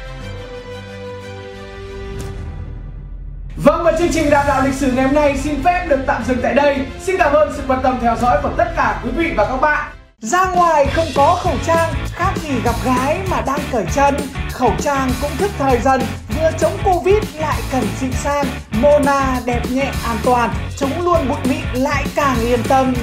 Vâng 3.57 3.83
và 3.83 3.91
chương 3.99 4.11
trình 4.11 4.29
đào 4.29 4.43
đạo 4.47 4.61
lịch 4.65 4.73
sử 4.73 4.91
ngày 4.91 5.05
hôm 5.05 5.15
nay 5.15 5.37
xin 5.37 5.63
phép 5.63 5.85
được 5.89 5.99
tạm 6.07 6.23
dừng 6.23 6.37
tại 6.43 6.53
đây. 6.53 6.77
Xin 7.01 7.17
cảm 7.17 7.33
ơn 7.33 7.53
sự 7.57 7.63
quan 7.67 7.79
tâm 7.83 7.97
theo 8.01 8.15
dõi 8.21 8.37
của 8.43 8.51
tất 8.57 8.73
cả 8.75 9.01
quý 9.03 9.09
vị 9.15 9.33
và 9.37 9.45
các 9.45 9.57
bạn. 9.61 9.91
Ra 10.19 10.51
ngoài 10.55 10.85
không 10.93 11.07
có 11.15 11.39
khẩu 11.43 11.53
trang, 11.65 11.93
khác 12.15 12.31
gì 12.43 12.49
gặp 12.63 12.75
gái 12.85 13.19
mà 13.31 13.41
đang 13.41 13.59
cởi 13.71 13.85
chân. 13.95 14.15
Khẩu 14.51 14.71
trang 14.79 15.09
cũng 15.21 15.31
thức 15.37 15.51
thời 15.57 15.79
dần, 15.79 16.01
vừa 16.45 16.57
chống 16.59 16.77
Covid 16.85 17.23
lại 17.39 17.61
cần 17.71 17.83
xịn 17.99 18.11
sang. 18.11 18.45
Mona 18.81 19.39
đẹp 19.45 19.61
nhẹ 19.71 19.91
an 20.05 20.17
toàn, 20.23 20.53
chống 20.77 21.01
luôn 21.01 21.29
bụi 21.29 21.37
mịn 21.49 21.83
lại 21.83 22.05
càng 22.15 22.37
yên 22.39 22.59
tâm. 22.69 22.93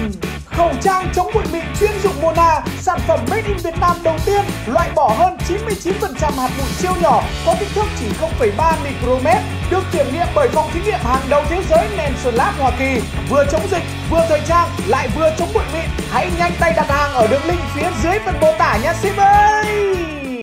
Khẩu 0.44 0.70
trang 0.82 1.08
chống 1.14 1.30
bụi 1.34 1.42
mịn 1.52 1.64
chuyên 1.80 1.90
dụng 2.02 2.22
Mona, 2.22 2.60
sản 2.80 3.00
phẩm 3.08 3.20
made 3.30 3.42
in 3.46 3.56
Việt 3.56 3.74
Nam 3.80 3.96
đầu 4.02 4.16
tiên 4.26 4.40
loại 4.66 4.90
bỏ 4.94 5.14
hơn 5.18 5.36
99% 5.48 6.32
hạt 6.36 6.50
bụi 6.58 6.68
siêu 6.78 6.92
nhỏ 7.02 7.22
có 7.46 7.54
kích 7.60 7.68
thước 7.74 7.86
chỉ 8.00 8.06
0,3 8.20 8.74
micromet, 8.84 9.42
được 9.70 9.82
kiểm 9.92 10.06
nghiệm 10.12 10.26
bởi 10.34 10.48
phòng 10.48 10.70
thí 10.74 10.80
nghiệm 10.80 11.00
hàng 11.02 11.22
đầu 11.28 11.44
thế 11.48 11.62
giới 11.70 11.88
Nelson 11.96 12.34
Lab 12.34 12.54
Hoa 12.58 12.70
Kỳ. 12.78 13.00
Vừa 13.30 13.44
chống 13.52 13.68
dịch, 13.70 13.82
vừa 14.10 14.26
thời 14.28 14.40
trang, 14.48 14.68
lại 14.86 15.08
vừa 15.16 15.32
chống 15.38 15.48
bụi 15.54 15.64
mịn. 15.72 15.90
Hãy 16.10 16.30
nhanh 16.38 16.52
tay 16.60 16.72
đặt 16.76 16.88
hàng 16.88 17.12
ở 17.12 17.26
đường 17.26 17.44
link 17.44 17.60
phía 17.74 17.88
dưới 18.02 18.18
phần 18.24 18.34
mô 18.40 18.52
tả 18.58 18.78
nhé 18.82 18.92
ship 19.02 19.16
ơi! 19.16 20.21